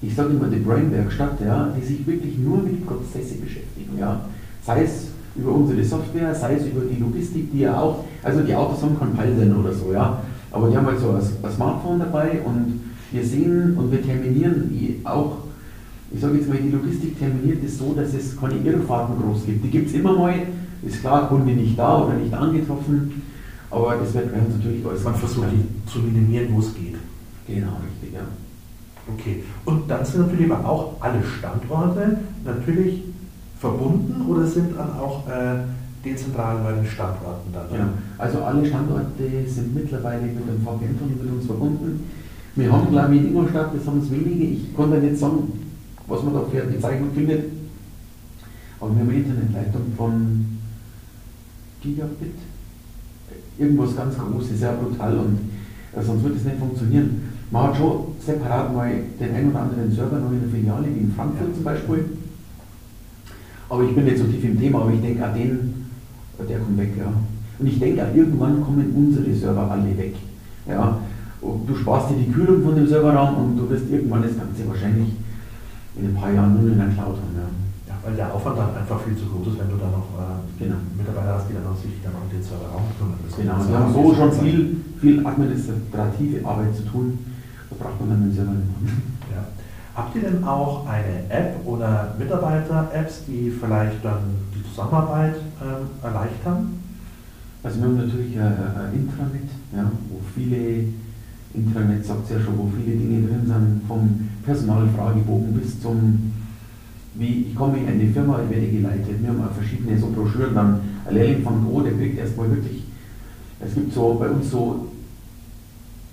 [0.03, 3.99] ich sage immer die Brain-Werkstatt, ja, die sich wirklich nur mit Prozesse beschäftigen.
[3.99, 4.21] Ja.
[4.65, 8.55] Sei es über unsere Software, sei es über die Logistik, die ja auch, also die
[8.55, 12.41] Autos haben kein Peilsender oder so, ja, aber die haben halt so ein, Smartphone dabei
[12.45, 12.81] und
[13.13, 14.71] wir sehen und wir terminieren
[15.05, 15.39] auch,
[16.13, 19.65] ich sage jetzt mal, die Logistik terminiert es so, dass es keine Irrfahrten groß gibt.
[19.65, 20.35] Die gibt es immer mal,
[20.83, 23.23] ist klar, Kunde nicht da oder nicht angetroffen,
[23.71, 25.05] aber das wird bei uns natürlich alles.
[25.05, 26.95] Man versucht die zu minimieren, wo es geht.
[27.47, 28.21] Genau, richtig, ja.
[29.15, 29.45] Okay.
[29.65, 33.03] Und dann sind natürlich aber auch alle Standorte natürlich
[33.59, 35.59] verbunden oder sind dann auch äh,
[36.05, 37.79] dezentral bei den Standorten dann?
[37.79, 37.89] Ja,
[38.19, 42.11] also alle Standorte sind mittlerweile mit dem VPN mit uns verbunden.
[42.57, 45.53] Wir haben, glaube ich, in Ingolstadt, das haben es wenige, ich konnte nicht sagen,
[46.07, 47.45] was man da für eine Bezeichnung findet,
[48.81, 50.59] aber wir haben eine Internetleitung von
[51.83, 52.35] Gigabit,
[53.59, 55.39] irgendwas ganz Großes, sehr brutal und
[55.95, 57.26] äh, sonst wird es nicht funktionieren.
[57.51, 58.91] Man hat schon separat mal
[59.21, 62.05] den einen oder anderen Server noch in der Filiale, wie in Frankfurt zum Beispiel.
[63.69, 65.87] Aber ich bin nicht so tief im Thema, aber ich denke, auch den,
[66.39, 66.91] der kommt weg.
[66.99, 67.13] Ja.
[67.59, 70.15] Und ich denke, auch irgendwann kommen unsere Server alle weg.
[70.69, 70.99] Ja.
[71.41, 75.15] Du sparst dir die Kühlung von dem Serverraum und du wirst irgendwann das Ganze wahrscheinlich
[75.97, 77.35] in ein paar Jahren nur in der Cloud haben.
[77.39, 77.47] Ja.
[77.87, 80.43] ja weil der Aufwand dann einfach viel zu groß ist, wenn du dann noch äh,
[80.59, 80.83] genau.
[80.99, 83.23] Mitarbeiter hast, die dann auch sich dann um den Serverraum kümmern.
[83.23, 87.36] Genau, wir haben so schon viel, viel administrative Arbeit zu tun
[87.71, 88.93] da braucht man dann selber nicht
[89.31, 89.45] ja.
[89.95, 96.81] Habt ihr denn auch eine App oder Mitarbeiter-Apps, die vielleicht dann die Zusammenarbeit ähm, erleichtern?
[97.63, 100.85] Also wir haben natürlich ein, ein Intranet, ja, wo viele,
[101.55, 106.33] Intranet sagt es ja schon, wo viele Dinge drin sind, vom Personalfragebogen bis zum,
[107.15, 109.23] wie ich komme in eine Firma, ich werde geleitet.
[109.23, 112.85] Wir haben auch verschiedene so Broschüren, dann ein Lehrling von Go, der kriegt erstmal wirklich,
[113.61, 114.89] es gibt so bei uns so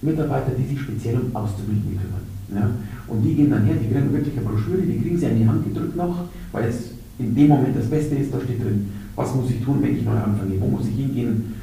[0.04, 2.26] Mitarbeiter, die sich speziell um Auszubildende kümmern.
[2.54, 2.70] Ja?
[3.08, 5.48] Und die gehen dann her, die kriegen wirklich eine Broschüre, die kriegen sie an die
[5.48, 9.36] Hand gedrückt noch, weil es in dem Moment das Beste ist, da steht drin, was
[9.36, 11.54] muss ich tun, wenn ich neu anfange, wo muss ich hingehen,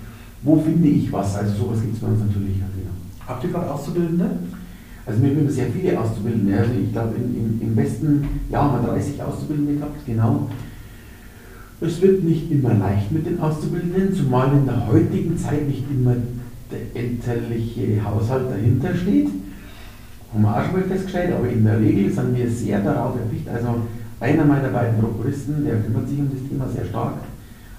[0.43, 2.59] wo finde ich was, also sowas gibt es bei uns natürlich.
[2.59, 2.95] Ja, genau.
[3.27, 4.31] Habt ihr gerade Auszubildende?
[5.07, 8.93] Also wir haben sehr viele Auszubildende, also ich glaube im, im besten Jahr haben wir
[8.93, 10.49] 30 Auszubildende gehabt, genau.
[11.81, 16.15] Es wird nicht immer leicht mit den Auszubildenden, zumal in der heutigen Zeit nicht immer
[16.71, 19.29] der elterliche Haushalt dahinter steht.
[20.33, 23.49] Haben wir auch schon mal festgestellt, aber in der Regel sind wir sehr darauf erpicht.
[23.49, 23.83] Also
[24.21, 27.15] einer meiner beiden Prokuristen, der kümmert sich um das Thema sehr stark.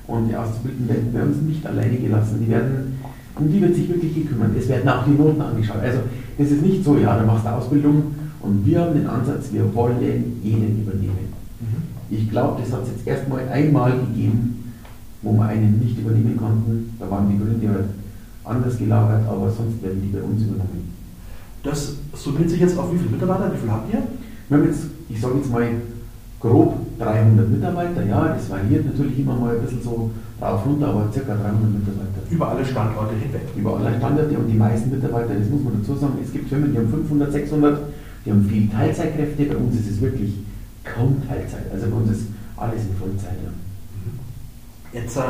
[0.07, 2.39] Und die Auszubildenden werden bei uns nicht alleine gelassen.
[2.43, 2.99] Die werden,
[3.35, 4.49] um die wird sich wirklich gekümmert.
[4.57, 5.81] Es werden auch die Noten angeschaut.
[5.81, 5.99] Also
[6.37, 10.01] das ist nicht so, ja, du machst Ausbildung und wir haben den Ansatz, wir wollen
[10.43, 11.31] jeden übernehmen.
[11.59, 11.83] Mhm.
[12.09, 14.73] Ich glaube, das hat es jetzt erstmal einmal gegeben,
[15.21, 16.95] wo wir einen nicht übernehmen konnten.
[16.99, 17.85] Da waren die Gründe
[18.51, 20.93] anders gelagert, aber sonst werden die bei uns übernommen.
[21.63, 23.53] Das summiert sich jetzt auf wie viele Mitarbeiter?
[23.53, 24.01] Wie viel habt ihr?
[24.49, 25.67] Wir haben jetzt, ich sage jetzt mal,
[26.39, 28.03] grob 300 Mitarbeiter.
[28.03, 32.21] Ja, das variiert natürlich immer mal ein bisschen so drauf runter, aber circa 300 Mitarbeiter.
[32.29, 33.41] Über alle Standorte hinweg?
[33.55, 36.71] Über alle Standorte und die meisten Mitarbeiter, das muss man dazu sagen, es gibt Firmen,
[36.71, 37.79] die haben 500, 600,
[38.25, 40.33] die haben viel Teilzeitkräfte, bei uns ist es wirklich
[40.83, 41.71] kaum Teilzeit.
[41.71, 42.25] Also bei uns ist
[42.57, 43.37] alles in Vollzeit.
[43.43, 44.99] Ja.
[44.99, 45.21] Jetzt äh,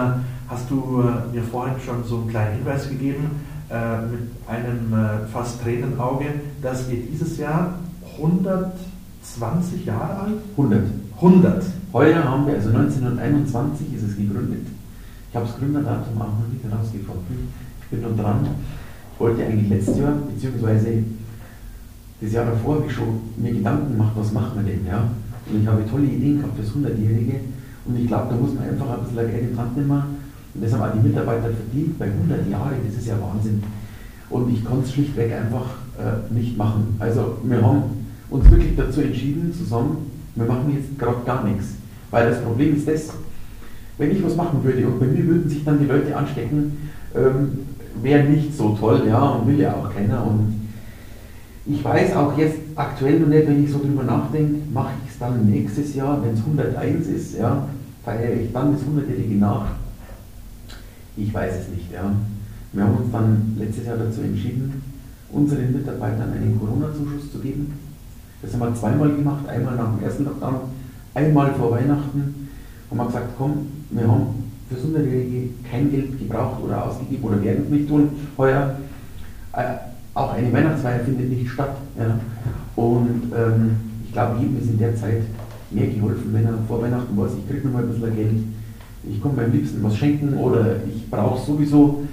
[0.52, 3.32] hast du äh, mir vorhin schon so einen kleinen Hinweis gegeben,
[3.70, 6.26] äh, mit einem äh, fast Tränenauge,
[6.62, 7.80] dass ihr dieses Jahr
[8.18, 10.34] 120 Jahre alt?
[10.58, 10.82] 100.
[11.16, 11.64] 100.
[11.94, 14.68] Heuer haben wir, also 1921 ist es gegründet.
[15.30, 17.48] Ich habe das Gründerdatum auch noch nicht herausgefunden.
[17.82, 18.46] Ich bin noch dran.
[19.14, 21.04] Ich wollte eigentlich letztes Jahr, beziehungsweise
[22.20, 25.10] das Jahr davor habe ich schon mir Gedanken gemacht, was machen wir denn, ja.
[25.50, 27.40] Und ich habe tolle Ideen gehabt fürs 100-Jährige.
[27.86, 30.21] Und ich glaube, da muss man einfach ein bisschen die Hand nehmen.
[30.54, 33.64] Und das haben auch die Mitarbeiter verdient bei 100 Jahren, das ist ja Wahnsinn.
[34.30, 35.66] Und ich konnte es schlichtweg einfach
[35.98, 36.96] äh, nicht machen.
[37.00, 37.84] Also wir haben
[38.30, 39.98] uns wirklich dazu entschieden, zusammen,
[40.36, 41.76] wir machen jetzt gerade gar nichts.
[42.10, 43.10] Weil das Problem ist das,
[43.98, 47.60] wenn ich was machen würde und bei mir würden sich dann die Leute anstecken, ähm,
[48.02, 50.26] wäre nicht so toll, ja, und will ja auch keiner.
[50.26, 50.70] Und
[51.66, 55.20] ich weiß auch jetzt aktuell noch nicht, wenn ich so drüber nachdenke, mache ich es
[55.20, 57.68] dann nächstes Jahr, wenn es 101 ist, ja,
[58.04, 59.66] feiere ich dann das 100-jährige nach.
[61.18, 62.12] Ich weiß es nicht, ja.
[62.74, 64.82] Wir haben uns dann letztes Jahr dazu entschieden,
[65.32, 67.74] unseren Mitarbeitern einen Corona-Zuschuss zu geben.
[68.42, 70.56] Das haben wir zweimal gemacht, einmal nach dem ersten Lockdown,
[71.14, 72.50] einmal vor Weihnachten.
[72.90, 77.66] Haben wir gesagt, komm, wir haben für 100-Jährige kein Geld gebraucht oder ausgegeben oder werden
[77.66, 78.78] es nicht tun heuer.
[79.54, 79.64] Äh,
[80.14, 81.76] auch eine Weihnachtsfeier findet nicht statt.
[81.98, 82.20] Ja.
[82.76, 85.24] Und ähm, ich glaube, jedem ist in der Zeit
[85.72, 88.44] mehr geholfen, wenn er vor Weihnachten weiß, ich kriege noch mal ein bisschen Geld,
[89.04, 92.04] ich komme beim liebsten was schenken oder ich brauche es sowieso.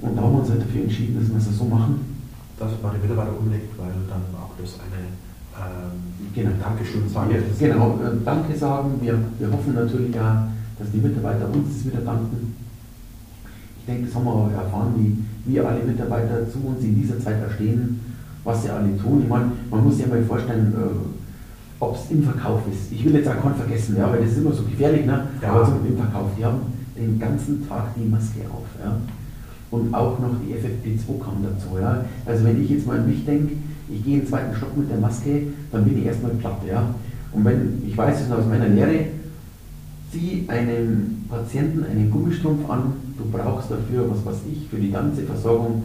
[0.00, 2.18] Und da haben wir uns halt dafür entschieden, dass wir es so machen.
[2.58, 5.12] Dass man die Mitarbeiter umlegt, weil dann auch das eine
[5.60, 6.50] ähm, genau.
[6.62, 7.30] Dankeschön sagen.
[7.32, 8.98] Ja, genau, äh, Danke sagen.
[9.00, 10.48] Wir, wir hoffen natürlich auch,
[10.78, 12.54] dass die Mitarbeiter uns das wieder danken.
[13.80, 17.18] Ich denke, das haben wir auch erfahren, wie, wie alle Mitarbeiter zu uns in dieser
[17.18, 18.00] Zeit erstehen,
[18.44, 19.22] was sie alle tun.
[19.22, 21.19] Ich meine, man muss sich mal vorstellen, äh,
[21.80, 22.92] ob es im Verkauf ist.
[22.92, 25.28] Ich will jetzt auch keinen vergessen, ja, weil das ist immer so gefährlich, ne?
[25.42, 25.52] Ja.
[25.52, 26.60] aber zum im Verkauf, die haben
[26.96, 28.66] den ganzen Tag die Maske auf.
[28.84, 28.96] Ja?
[29.70, 31.78] Und auch noch die FFP2 kam dazu.
[31.80, 32.04] Ja?
[32.26, 33.54] Also wenn ich jetzt mal an mich denke,
[33.88, 36.58] ich gehe in den zweiten Stock mit der Maske, dann bin ich erstmal platt.
[36.68, 36.94] Ja?
[37.32, 39.06] Und wenn, ich weiß es aus meiner Lehre,
[40.12, 45.22] zieh einem Patienten einen Gummistrumpf an, du brauchst dafür, was weiß ich, für die ganze
[45.22, 45.84] Versorgung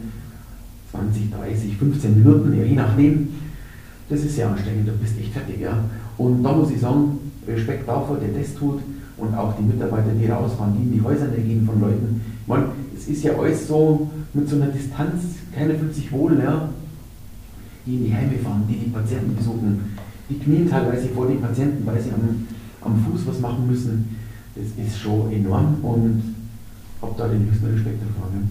[0.90, 3.28] 20, 30, 15 Minuten, je nachdem.
[4.08, 5.60] Das ist sehr anstrengend, du bist echt fertig.
[5.60, 5.78] Ja?
[6.16, 8.80] Und da muss ich sagen, Respekt davor, der das tut
[9.16, 12.20] und auch die Mitarbeiter, die rausfahren, die in die Häuser gehen von Leuten.
[12.46, 15.22] Man, es ist ja alles so mit so einer Distanz,
[15.54, 16.68] keiner fühlt sich wohl, ja?
[17.86, 19.96] die in die Heime fahren, die die Patienten besuchen,
[20.28, 22.46] die knien teilweise vor den Patienten, weil sie am,
[22.82, 24.16] am Fuß was machen müssen.
[24.54, 26.34] Das ist schon enorm und
[27.00, 28.30] habe da den höchsten Respekt davor.
[28.32, 28.42] Ne?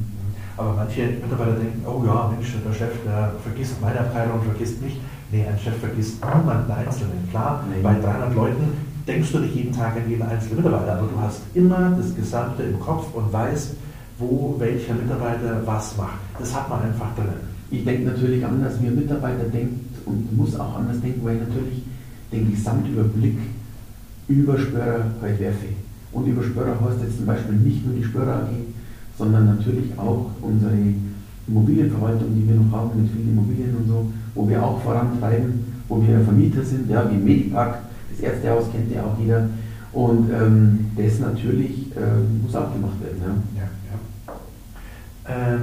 [0.57, 4.99] Aber manche Mitarbeiter denken, oh ja, Mensch, der Chef, der vergisst meine Abteilung, vergisst mich.
[5.31, 7.29] Nee, ein Chef vergisst niemanden Einzelnen.
[7.31, 7.81] Klar, nee.
[7.81, 8.63] bei 300 Leuten
[9.07, 12.63] denkst du nicht jeden Tag an jeden einzelnen Mitarbeiter, aber du hast immer das Gesamte
[12.63, 13.75] im Kopf und weißt,
[14.17, 16.19] wo welcher Mitarbeiter was macht.
[16.39, 17.55] Das hat man einfach drin.
[17.69, 21.41] Ich denke natürlich anders, wie ein Mitarbeiter denkt und muss auch anders denken, weil ich
[21.47, 21.83] natürlich
[22.31, 23.37] den Gesamtüberblick
[24.27, 25.67] über Spörer halt werfe.
[26.11, 28.49] Und über Spörer heißt jetzt zum Beispiel nicht nur die Spörer AG,
[29.17, 30.71] sondern natürlich auch unsere
[31.47, 36.01] Immobilienverwaltung, die wir noch haben mit vielen Immobilien und so, wo wir auch vorantreiben, wo
[36.05, 37.79] wir Vermieter sind, ja, wie Medipark,
[38.11, 39.49] das Ärztehaus kennt ja auch jeder.
[39.91, 43.43] Und ähm, das natürlich äh, muss auch gemacht werden.
[43.55, 43.63] Ja.
[44.27, 45.55] ja.
[45.55, 45.61] Ähm,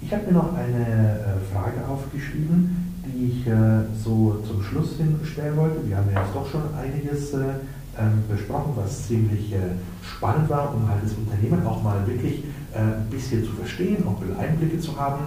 [0.00, 5.56] ich habe mir noch eine äh, Frage aufgeschrieben, die ich äh, so zum Schluss hinstellen
[5.56, 5.86] wollte.
[5.86, 7.60] Wir haben ja jetzt doch schon einiges äh,
[7.98, 12.78] ähm, besprochen, was ziemlich äh, spannend war, um halt das Unternehmen auch mal wirklich äh,
[12.78, 15.24] ein bisschen zu verstehen, auch ein bisschen Einblicke zu haben.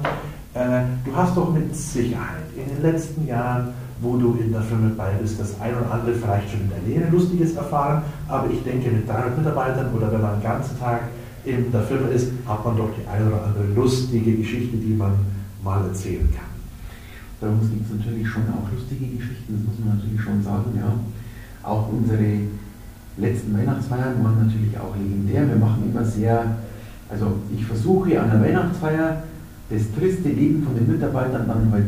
[0.54, 4.92] Äh, du hast doch mit Sicherheit in den letzten Jahren wo du in der Firma
[4.96, 8.64] bei bist, das ein oder andere vielleicht schon in der Lehre Lustiges erfahren, aber ich
[8.64, 11.02] denke mit 300 Mitarbeitern oder wenn man den ganzen Tag
[11.44, 15.14] in der Firma ist, hat man doch die eine oder andere lustige Geschichte, die man
[15.64, 16.48] mal erzählen kann.
[17.42, 20.72] Bei uns gibt es natürlich schon auch lustige Geschichten, das muss man natürlich schon sagen,
[20.76, 20.92] ja.
[21.62, 22.48] Auch unsere
[23.18, 25.48] letzten Weihnachtsfeiern waren natürlich auch legendär.
[25.48, 26.56] Wir machen immer sehr,
[27.10, 29.24] also ich versuche an der Weihnachtsfeier
[29.70, 31.88] das triste Leben von den Mitarbeitern dann halt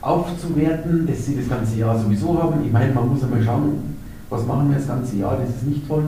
[0.00, 2.64] aufzuwerten, dass sie das ganze Jahr sowieso haben.
[2.64, 3.96] Ich meine, man muss einmal schauen,
[4.28, 6.04] was machen wir das ganze Jahr, das ist nicht toll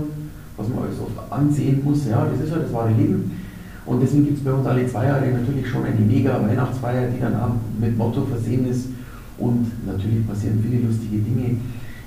[0.57, 2.07] was man alles oft ansehen muss.
[2.07, 3.31] Ja, das ist ja das wahre Leben.
[3.87, 7.21] Und deswegen gibt es bei uns alle zwei Jahre natürlich schon eine mega Weihnachtsfeier, die
[7.21, 8.89] dann auch mit Motto versehen ist.
[9.37, 11.57] Und natürlich passieren viele lustige Dinge.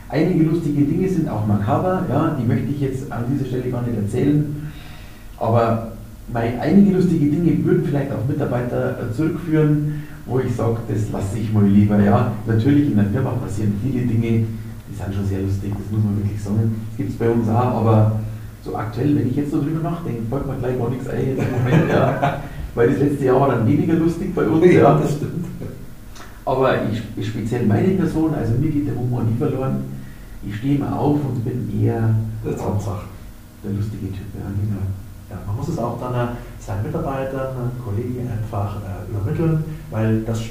[0.09, 3.81] Einige lustige Dinge sind auch makaber, ja, die möchte ich jetzt an dieser Stelle gar
[3.81, 4.71] nicht erzählen.
[5.37, 5.91] Aber
[6.33, 11.53] weil einige lustige Dinge würden vielleicht auch Mitarbeiter zurückführen, wo ich sage, das lasse ich
[11.53, 11.99] mal lieber.
[12.01, 14.45] Ja, natürlich in der Firma passieren viele Dinge,
[14.89, 16.75] die sind schon sehr lustig, das muss man wirklich sagen.
[16.89, 18.19] Das gibt es bei uns auch, aber
[18.63, 21.39] so aktuell, wenn ich jetzt so drüber nachdenke, fällt mir gleich gar nichts ein jetzt
[21.47, 22.41] im Moment, ja.
[22.75, 24.65] Weil das letzte Jahr war dann weniger lustig bei uns.
[24.65, 24.99] Ja, Ja.
[24.99, 25.45] das stimmt.
[26.45, 29.83] Aber ich, speziell meine Person, also mir geht der Humor nie verloren.
[30.47, 32.15] Ich stehe immer auf und bin eher
[32.45, 33.05] Hauptsache.
[33.63, 34.27] der lustige Typ.
[34.35, 34.81] Ja, genau.
[35.29, 40.21] Ja, man muss es auch dann äh, seinen Mitarbeitern, äh, Kollegen einfach äh, übermitteln, weil
[40.21, 40.41] das,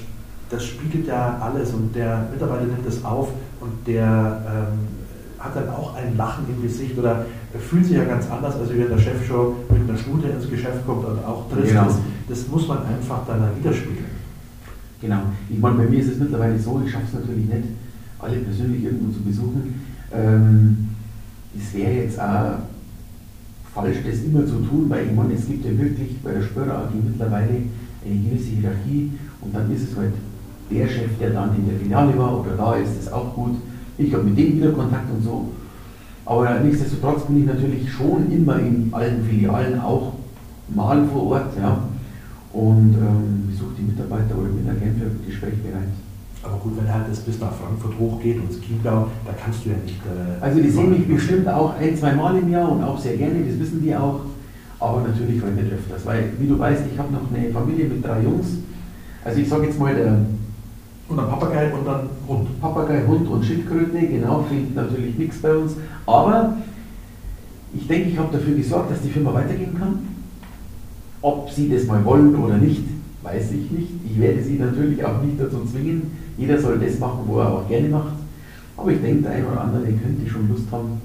[0.50, 3.28] das spiegelt ja alles und der Mitarbeiter nimmt es auf
[3.60, 4.78] und der ähm,
[5.38, 7.24] hat dann auch ein Lachen im Gesicht oder
[7.58, 10.84] fühlt sich ja ganz anders, als wenn der Chef schon mit einer Stute ins Geschäft
[10.86, 11.86] kommt und auch trist Genau.
[11.88, 11.98] ist.
[12.28, 14.04] Das muss man einfach dann widerspiegeln.
[15.00, 15.20] Genau.
[15.48, 17.68] Ich meine, bei mir ist es mittlerweile so, ich schaffe es natürlich nicht,
[18.18, 19.80] alle persönlich irgendwo zu besuchen.
[20.12, 20.88] Ähm,
[21.58, 22.58] es wäre jetzt auch
[23.76, 26.78] falsch, das immer zu tun, weil ich meine, es gibt ja wirklich bei der Spörer
[26.78, 27.60] AG mittlerweile
[28.04, 29.12] eine gewisse Hierarchie
[29.42, 30.14] und dann ist es halt
[30.70, 33.56] der Chef, der dann in der Filiale war oder da ist, ist auch gut.
[33.98, 35.48] Ich habe mit dem wieder Kontakt und so.
[36.24, 40.14] Aber nichtsdestotrotz bin ich natürlich schon immer in allen Filialen auch
[40.74, 41.78] mal vor Ort, ja.
[42.52, 45.92] Und ähm, besuche die Mitarbeiter oder bin da gern für Gespräch bereit.
[46.42, 49.70] Aber gut, wenn halt das bis nach Frankfurt hochgeht und ins Chiemgau, da kannst du
[49.70, 50.00] ja nicht.
[50.04, 53.16] Äh, Also die sehen mich bestimmt auch ein, zwei Mal im Jahr und auch sehr
[53.16, 54.20] gerne, das wissen die auch.
[54.78, 58.04] Aber natürlich halt nicht öfters, weil wie du weißt, ich habe noch eine Familie mit
[58.04, 58.58] drei Jungs.
[59.24, 60.18] Also ich sage jetzt mal, der
[61.08, 62.60] Und dann Papagei und dann Hund.
[62.60, 65.76] Papagei, Hund und Schildkröte, genau, fehlt natürlich nichts bei uns.
[66.04, 66.56] Aber
[67.74, 69.98] ich denke, ich habe dafür gesorgt, dass die Firma weitergehen kann.
[71.22, 72.82] Ob sie das mal wollen oder nicht,
[73.26, 73.90] weiß ich nicht.
[74.08, 76.12] Ich werde sie natürlich auch nicht dazu zwingen.
[76.38, 78.14] Jeder soll das machen, wo er auch gerne macht.
[78.76, 81.00] Aber ich denke, der eine oder andere könnte schon Lust haben,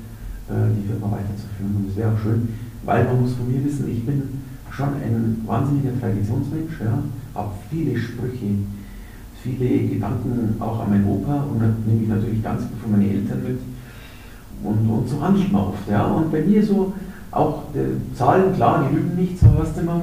[0.50, 1.76] äh, die Firma weiterzuführen.
[1.78, 2.50] Und das wäre auch schön,
[2.86, 4.22] weil man muss von mir wissen, ich bin
[4.70, 7.00] schon ein wahnsinniger Traditionsmensch, ja,
[7.34, 8.62] habe viele Sprüche,
[9.42, 13.10] viele Gedanken auch an meinen Opa und dann nehme ich natürlich ganz viel von meinen
[13.10, 13.60] Eltern mit.
[14.64, 15.90] Und, und so handelt man oft.
[15.90, 16.06] Ja.
[16.06, 16.94] Und bei mir so
[17.32, 20.02] auch die Zahlen, klar, die lügen nicht, so du immer.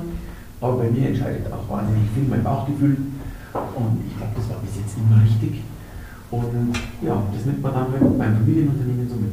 [0.61, 2.97] Aber bei mir entscheidet auch wahnsinnig viel mein Bauchgefühl.
[3.53, 5.63] Und ich glaube, das war bis jetzt immer richtig.
[6.31, 9.33] Und ja, das nimmt man dann beim, beim Familienunternehmen so mit.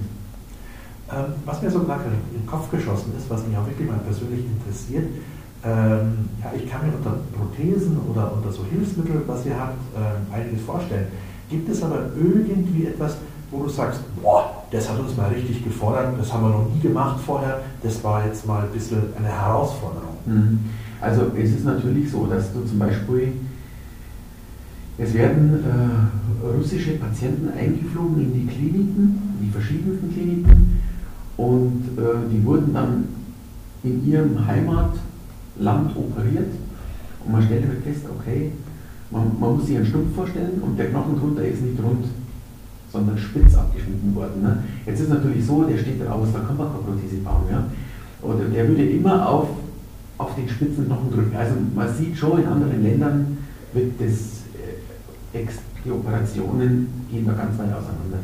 [1.11, 2.03] Ähm, was mir so gerade
[2.33, 5.05] in den Kopf geschossen ist, was mich auch wirklich mal persönlich interessiert,
[5.63, 10.31] ähm, ja, ich kann mir unter Prothesen oder unter so Hilfsmittel, was ihr habt, ähm,
[10.31, 11.07] einiges vorstellen.
[11.49, 13.17] Gibt es aber irgendwie etwas,
[13.51, 16.79] wo du sagst, boah, das hat uns mal richtig gefordert, das haben wir noch nie
[16.79, 20.17] gemacht vorher, das war jetzt mal ein bisschen eine Herausforderung.
[20.25, 20.59] Mhm.
[21.01, 23.33] Also es ist natürlich so, dass du zum Beispiel,
[24.97, 30.81] es werden äh, russische Patienten eingeflogen in die Kliniken, in die verschiedensten Kliniken,
[31.37, 33.05] und äh, die wurden dann
[33.83, 36.51] in ihrem Heimatland operiert.
[37.25, 38.51] Und man stellt halt fest, okay,
[39.11, 42.05] man, man muss sich einen Stumpf vorstellen und der Knochen drunter ist nicht rund,
[42.91, 44.41] sondern spitz abgeschnitten worden.
[44.41, 44.63] Ne?
[44.85, 47.43] Jetzt ist natürlich so, der steht raus, da kann man keine Prothese bauen.
[47.51, 47.65] Ja?
[48.21, 49.49] Oder der würde immer auf,
[50.17, 51.35] auf den spitzen Knochen drücken.
[51.35, 53.37] Also man sieht schon, in anderen Ländern
[53.73, 54.43] wird das,
[55.33, 55.45] äh,
[55.83, 58.19] die Operationen gehen da ganz weit auseinander.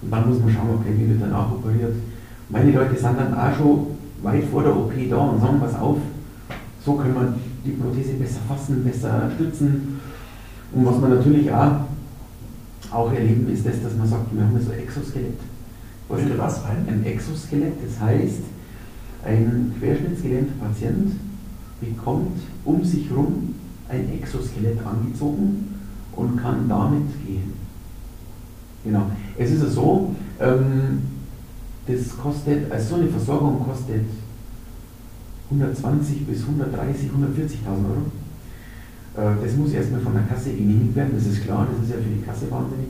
[0.00, 1.94] Und dann muss man schauen, okay, wie wird danach operiert.
[2.48, 3.86] Meine Leute sind dann auch schon
[4.22, 5.98] weit vor der OP da und sagen, pass auf,
[6.84, 7.34] so können wir
[7.64, 10.00] die Prothese besser fassen, besser stützen.
[10.72, 11.72] Und was man natürlich auch,
[12.90, 15.38] auch erleben, ist das, dass man sagt, wir haben ja so ein Exoskelett.
[16.08, 16.64] Was?
[16.64, 16.86] Ein?
[16.88, 18.42] Ein Exoskelett, das heißt,
[19.24, 21.12] ein querschnittsgelähmter Patient
[21.82, 23.54] bekommt um sich herum
[23.88, 25.74] ein Exoskelett angezogen
[26.16, 27.52] und kann damit gehen.
[28.84, 29.10] Genau.
[29.38, 31.02] Es ist ja so, ähm,
[31.86, 34.04] das kostet, also so eine Versorgung kostet
[35.50, 37.14] 120 bis 130, 140.000
[37.66, 38.02] Euro.
[39.16, 41.96] Äh, Das muss erstmal von der Kasse genehmigt werden, das ist klar, das ist ja
[41.96, 42.88] für die Kasse wahnsinnig.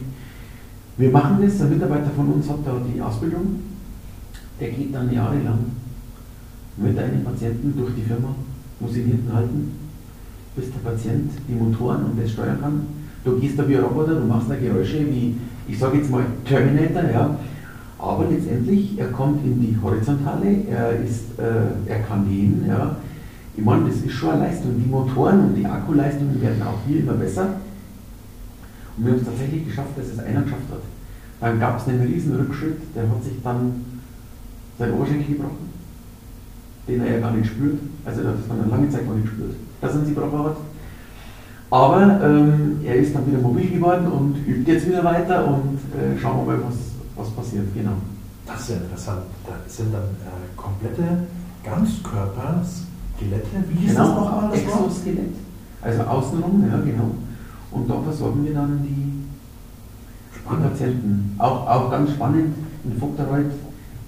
[0.96, 3.60] Wir machen das, ein Mitarbeiter von uns hat da die Ausbildung,
[4.60, 5.58] der geht dann jahrelang
[6.76, 8.34] mit einem Patienten durch die Firma,
[8.82, 9.70] muss ihn hinten halten,
[10.56, 12.86] bis der Patient die Motoren und das steuern kann.
[13.24, 15.36] Du gehst da wie ein Roboter, du machst da Geräusche wie,
[15.68, 17.36] ich sage jetzt mal Terminator, ja.
[17.98, 22.96] Aber letztendlich, er kommt in die Horizontale, er, ist, äh, er kann gehen, ja.
[23.56, 24.72] Ich meine, das ist schon eine Leistung.
[24.82, 27.46] Die Motoren und die Akkuleistungen werden auch hier immer besser.
[28.96, 30.82] Und wir haben es tatsächlich geschafft, dass es einer geschafft hat.
[31.40, 33.84] Dann gab es einen riesen Rückschritt, der hat sich dann
[34.78, 35.71] sein Oberschenkel gebrochen,
[36.88, 37.78] den er ja gar nicht spürt.
[38.04, 40.56] Also hat es dann eine lange Zeit gar nicht gespürt, dass er sie gebrochen hat.
[41.70, 46.18] Aber ähm, er ist dann wieder mobil geworden und übt jetzt wieder weiter und äh,
[46.20, 46.74] schauen wir mal, was,
[47.16, 47.64] was passiert.
[47.74, 47.92] Genau.
[48.46, 49.22] Das ist ja interessant.
[49.46, 51.02] Das sind dann äh, komplette
[51.64, 53.46] Ganzkörperskelette.
[53.70, 54.50] Wie hieß das Genau, nochmal?
[54.50, 54.86] Das Wort?
[54.86, 55.34] Exoskelett.
[55.80, 57.10] Also außenrum, ja genau.
[57.70, 59.22] Und da versorgen wir dann die, die.
[60.62, 61.34] Patienten.
[61.38, 62.54] Auch, auch ganz spannend,
[62.84, 63.46] in Vogtereuth,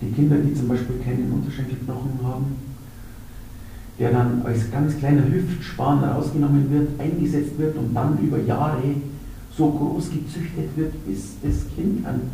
[0.00, 2.56] die Kinder, die zum Beispiel keinen Unterschenkelknochen haben,
[3.98, 8.82] der dann als ganz kleiner Hüftspan rausgenommen wird, eingesetzt wird und dann über Jahre
[9.56, 12.30] so groß gezüchtet wird, bis das Kind einen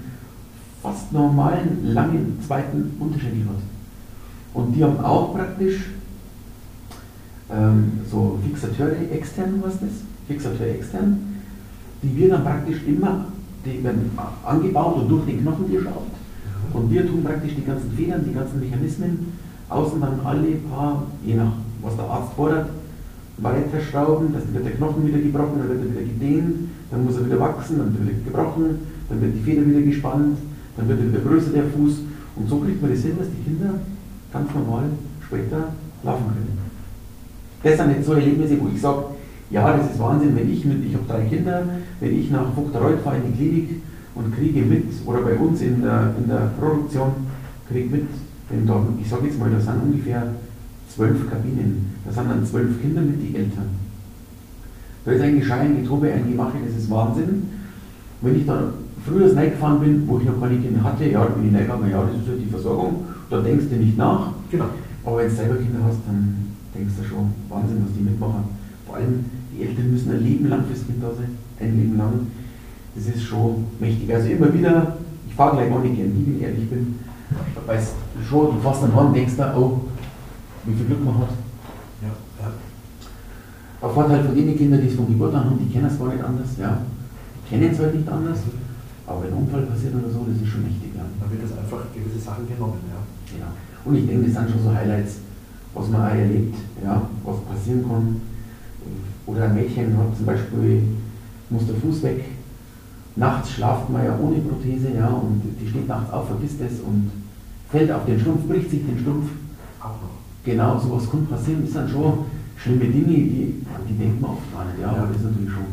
[0.82, 3.62] fast normalen, langen zweiten Unterschenkel hat.
[4.54, 5.90] Und die haben auch praktisch
[7.50, 9.90] ähm, so Fixateure extern, was das?
[10.26, 11.42] Fixateure extern,
[12.02, 13.26] die wir dann praktisch immer,
[13.64, 14.10] die werden
[14.44, 16.19] angebaut und durch den Knochen geschraubt.
[16.72, 19.32] Und wir tun praktisch die ganzen Federn, die ganzen Mechanismen
[19.68, 21.52] außen dann alle paar, je nach
[21.82, 22.68] was der Arzt fordert,
[23.38, 26.54] weiterschrauben, dann wird der Knochen wieder gebrochen, dann wird er wieder gedehnt,
[26.90, 30.38] dann muss er wieder wachsen, dann wird er gebrochen, dann wird die Feder wieder gespannt,
[30.76, 32.00] dann wird er wieder größer der Fuß
[32.36, 33.74] und so kriegt man das hin, dass die Kinder
[34.32, 34.84] ganz normal
[35.26, 36.58] später laufen können.
[37.62, 39.04] Das sind jetzt so Erlebnisse, wo ich sage,
[39.50, 41.64] ja, das ist Wahnsinn, wenn ich mit, ich habe drei Kinder,
[41.98, 43.82] wenn ich nach Vogtereuth fahre in die Klinik
[44.14, 47.12] und kriege mit, oder bei uns in der, in der Produktion,
[47.68, 48.06] kriege mit,
[48.48, 50.26] wenn da, ich sage jetzt mal, da sind ungefähr
[50.92, 53.70] zwölf Kabinen, da sind dann zwölf Kinder mit die Eltern.
[55.04, 57.44] Da ist ein Geschrei, ein Getobe, ein Gemache, das ist Wahnsinn.
[58.20, 58.72] Wenn ich da
[59.06, 62.02] früher reingefahren bin, wo ich noch keine Kinder hatte, ja, da bin ich reingegangen, ja,
[62.04, 64.32] das ist halt die Versorgung, da denkst du nicht nach.
[64.50, 64.66] Genau.
[65.04, 66.36] Aber wenn du selber Kinder hast, dann
[66.74, 68.44] denkst du schon, Wahnsinn, was die mitmachen.
[68.86, 72.26] Vor allem, die Eltern müssen ein Leben lang fürs Kind da sein, ein Leben lang.
[73.00, 74.12] Das ist schon mächtig.
[74.14, 74.96] Also immer wieder,
[75.26, 76.98] ich fahre gleich auch nicht gern, wie ich ehrlich bin,
[77.64, 77.94] weil es
[78.28, 79.80] schon, du fährst dann heim, denkst du, oh,
[80.66, 81.30] wie viel Glück man hat.
[82.02, 82.12] Ja,
[82.44, 82.52] ja.
[83.80, 86.12] Der Vorteil von den Kindern, die es von Geburt an haben, die kennen es gar
[86.12, 86.76] nicht anders, ja.
[87.42, 88.38] Die kennen es halt nicht anders,
[89.06, 91.04] aber wenn ein Unfall passiert oder so, das ist schon mächtig, ja.
[91.18, 93.00] Dann wird das einfach gewisse Sachen genommen, ja.
[93.32, 93.52] Genau.
[93.86, 95.20] Und ich denke, das sind schon so Highlights,
[95.72, 98.20] was man auch erlebt, ja, was passieren kann.
[99.24, 100.82] Oder ein Mädchen hat zum Beispiel,
[101.48, 102.24] muss der Fuß weg.
[103.20, 107.10] Nachts schlaft man ja ohne Prothese, ja, und die steht nachts auf, vergisst es und
[107.70, 109.26] fällt auf den Stumpf, bricht sich den Stumpf.
[110.42, 111.60] Genau, sowas kann passieren.
[111.64, 112.24] Das sind schon
[112.56, 115.68] schlimme Dinge, die, die denkt man oft gar nicht, ja, aber das ist natürlich schon.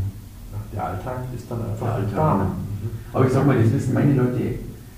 [0.73, 2.33] Der Alltag ist dann einfach Der Alltag, da.
[2.35, 2.49] Mhm.
[3.13, 4.41] Aber ich sag mal, das wissen meine Leute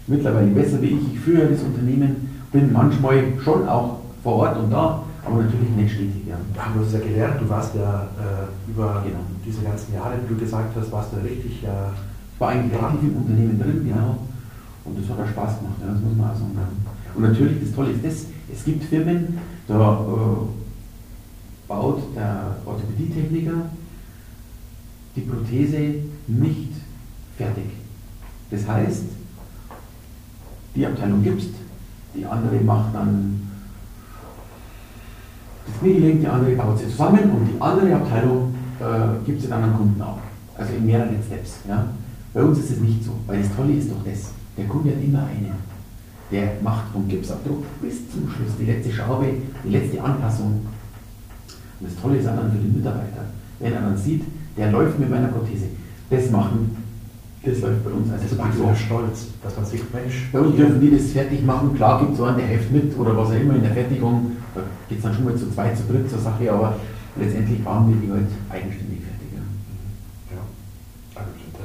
[0.08, 1.14] mittlerweile besser wie ich.
[1.14, 5.94] Ich führe das Unternehmen, bin manchmal schon auch vor Ort und da, aber natürlich nicht
[5.94, 6.26] stetig.
[6.28, 6.38] Ja.
[6.56, 9.20] Ja, du hast ja gelernt, du warst ja äh, über Genau.
[9.46, 12.09] diese ganzen Jahre, wie du gesagt hast, warst du richtig ja, Ich
[12.40, 14.18] war eigentlich aktiv im Unternehmen drin, genau.
[14.86, 16.86] Und das hat auch Spaß gemacht, ja, das muss man auch sagen.
[17.16, 19.38] Und natürlich, das Tolle ist das, es gibt Firmen,
[19.68, 23.70] da äh, baut der Orthopädietechniker
[25.16, 25.96] die Prothese
[26.28, 26.74] nicht
[27.38, 27.72] fertig.
[28.52, 29.04] Das heißt,
[30.76, 31.50] die Abteilung gibst,
[32.16, 33.48] die andere macht dann
[35.68, 39.64] das Kniegelenk, die andere baut sie zusammen und die andere Abteilung äh, gibt sie dann
[39.64, 40.20] an Kunden ab.
[40.58, 41.60] Also in mehreren Steps.
[41.68, 41.86] Ja.
[42.34, 45.02] Bei uns ist es nicht so, weil das Tolle ist doch das, der Kunde hat
[45.02, 45.52] immer einen.
[46.32, 49.26] Der macht vom Gipsabdruck bis zum Schluss die letzte Schraube,
[49.64, 50.62] die letzte Anpassung.
[51.80, 53.26] Und das Tolle ist auch dann für den Mitarbeiter,
[53.60, 54.24] wenn er dann sieht,
[54.56, 55.66] der läuft mit meiner Prothese.
[56.12, 56.78] Das machen,
[57.44, 58.12] das läuft bei uns.
[58.12, 61.44] Also das macht wieder stolz, dass man sieht, Mensch, bei uns dürfen die das fertig
[61.44, 61.74] machen.
[61.76, 64.34] Klar gibt es einen, der hilft mit oder was auch immer in der Fertigung.
[64.54, 66.76] Da geht es dann schon mal zu zweit, zu dritt zur Sache, aber
[67.20, 69.09] letztendlich bauen wir die halt eigenständig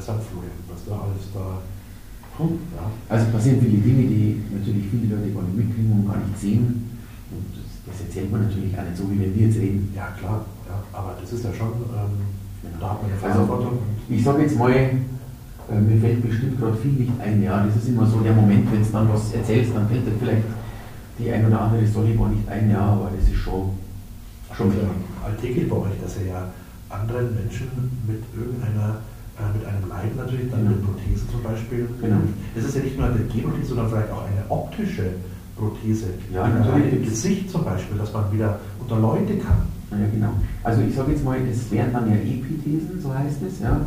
[0.08, 1.44] also Florian, was da alles da,
[2.36, 2.58] Hm.
[2.74, 6.34] ja, Also passieren viele Dinge, die natürlich viele Leute gar nicht mitkriegen und gar nicht
[6.38, 6.98] sehen.
[7.30, 9.92] Und das, das erzählt man natürlich auch nicht so, wie wenn wir jetzt reden.
[9.94, 12.14] ja klar, ja, aber das ist ja schon, ähm,
[12.80, 13.78] da hat man eine Also, Verantwortung.
[14.08, 17.40] Ich sage jetzt mal, äh, mir fällt bestimmt gerade viel nicht ein.
[17.42, 20.18] Ja, das ist immer so der Moment, wenn du dann was erzählst, dann fällt dir
[20.18, 20.42] vielleicht
[21.18, 22.68] die ein oder andere Story gar nicht ein.
[22.68, 23.78] Ja, aber das ist schon,
[24.56, 26.48] schon ähm, alltäglich bei euch, dass ihr ja
[26.90, 27.68] anderen Menschen
[28.08, 28.98] mit irgendeiner,
[29.52, 30.70] mit einem Leiden natürlich, dann Genau.
[30.76, 32.16] mit Prothese zum Beispiel, Genau.
[32.54, 35.06] das ist ja nicht nur eine Gehprothese, sondern vielleicht auch eine optische
[35.56, 36.06] Prothese.
[36.32, 36.92] Ja, natürlich.
[36.94, 39.66] Im Gesicht zum Beispiel, dass man wieder unter Leute kann.
[39.90, 40.34] Ja, genau.
[40.62, 43.80] Also ich sage jetzt mal, das wären dann ja Epithesen, so heißt es, ja.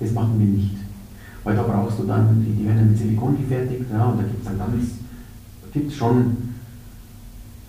[0.00, 0.76] Das machen wir nicht.
[1.42, 4.22] Weil da brauchst du dann, die, die werden ja mit Silikon gefertigt, ja, und da
[4.22, 4.84] gibt es dann ganz,
[5.72, 6.36] gibt es schon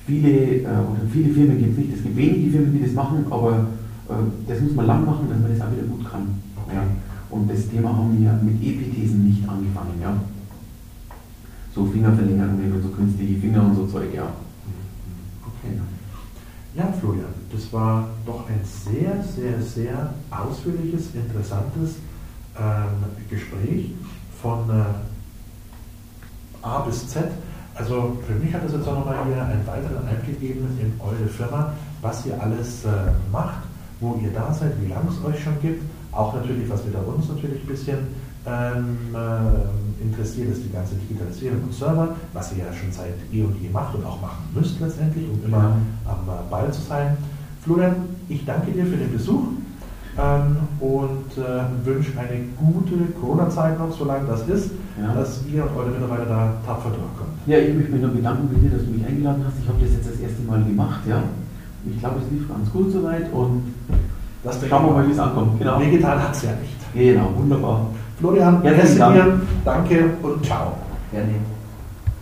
[0.06, 3.26] viele, äh, oder viele Firmen gibt es nicht, es gibt wenige Firmen, die das machen,
[3.30, 3.68] aber
[4.10, 4.14] äh,
[4.48, 6.28] das muss man lang machen, dass man das auch wieder gut kann.
[7.30, 10.14] Und das Thema haben wir mit Epithesen nicht angefangen, ja.
[11.74, 14.28] So Fingerverlängerungen und so künstliche Finger und so Zeug, ja.
[15.44, 15.80] Okay.
[16.76, 21.96] Ja, Florian, das war doch ein sehr, sehr, sehr ausführliches, interessantes
[22.58, 23.92] ähm, Gespräch
[24.42, 24.84] von äh,
[26.62, 27.26] A bis Z.
[27.76, 31.28] Also für mich hat das jetzt auch nochmal hier einen weiteren Einblick gegeben in eure
[31.28, 32.90] Firma, was ihr alles äh,
[33.32, 33.64] macht,
[34.00, 37.00] wo ihr da seid, wie lange es euch schon gibt, auch natürlich, was wir da
[37.00, 37.98] uns natürlich ein bisschen
[38.48, 43.44] ähm, äh, interessiert ist, die ganze Digitalisierung und Server, was ihr ja schon seit eh
[43.44, 46.12] und je macht und auch machen müsst letztendlich, um immer ja.
[46.12, 47.18] am äh, Ball zu sein.
[47.64, 47.96] Florian,
[48.30, 49.44] ich danke dir für den Besuch
[50.18, 55.14] ähm, und äh, wünsche eine gute Corona-Zeit noch, solange das ist, ja.
[55.14, 57.38] dass ihr und eure Mitarbeiter da tapfer durchkommt.
[57.46, 59.56] Ja, ich möchte mich nur bedanken bei dir, dass du mich eingeladen hast.
[59.62, 61.02] Ich habe das jetzt das erste Mal gemacht.
[61.08, 61.24] Ja.
[61.90, 63.74] Ich glaube, es lief ganz gut soweit und
[64.44, 65.60] das schauen wir mal, wie es ankommt.
[65.60, 65.80] Genau.
[65.80, 66.80] Vegetal hat es ja nicht.
[66.94, 67.88] Genau, wunderbar.
[68.20, 69.42] Florian, herzlichen Dank.
[69.66, 70.74] Danke und ciao.
[71.12, 71.59] Gerne.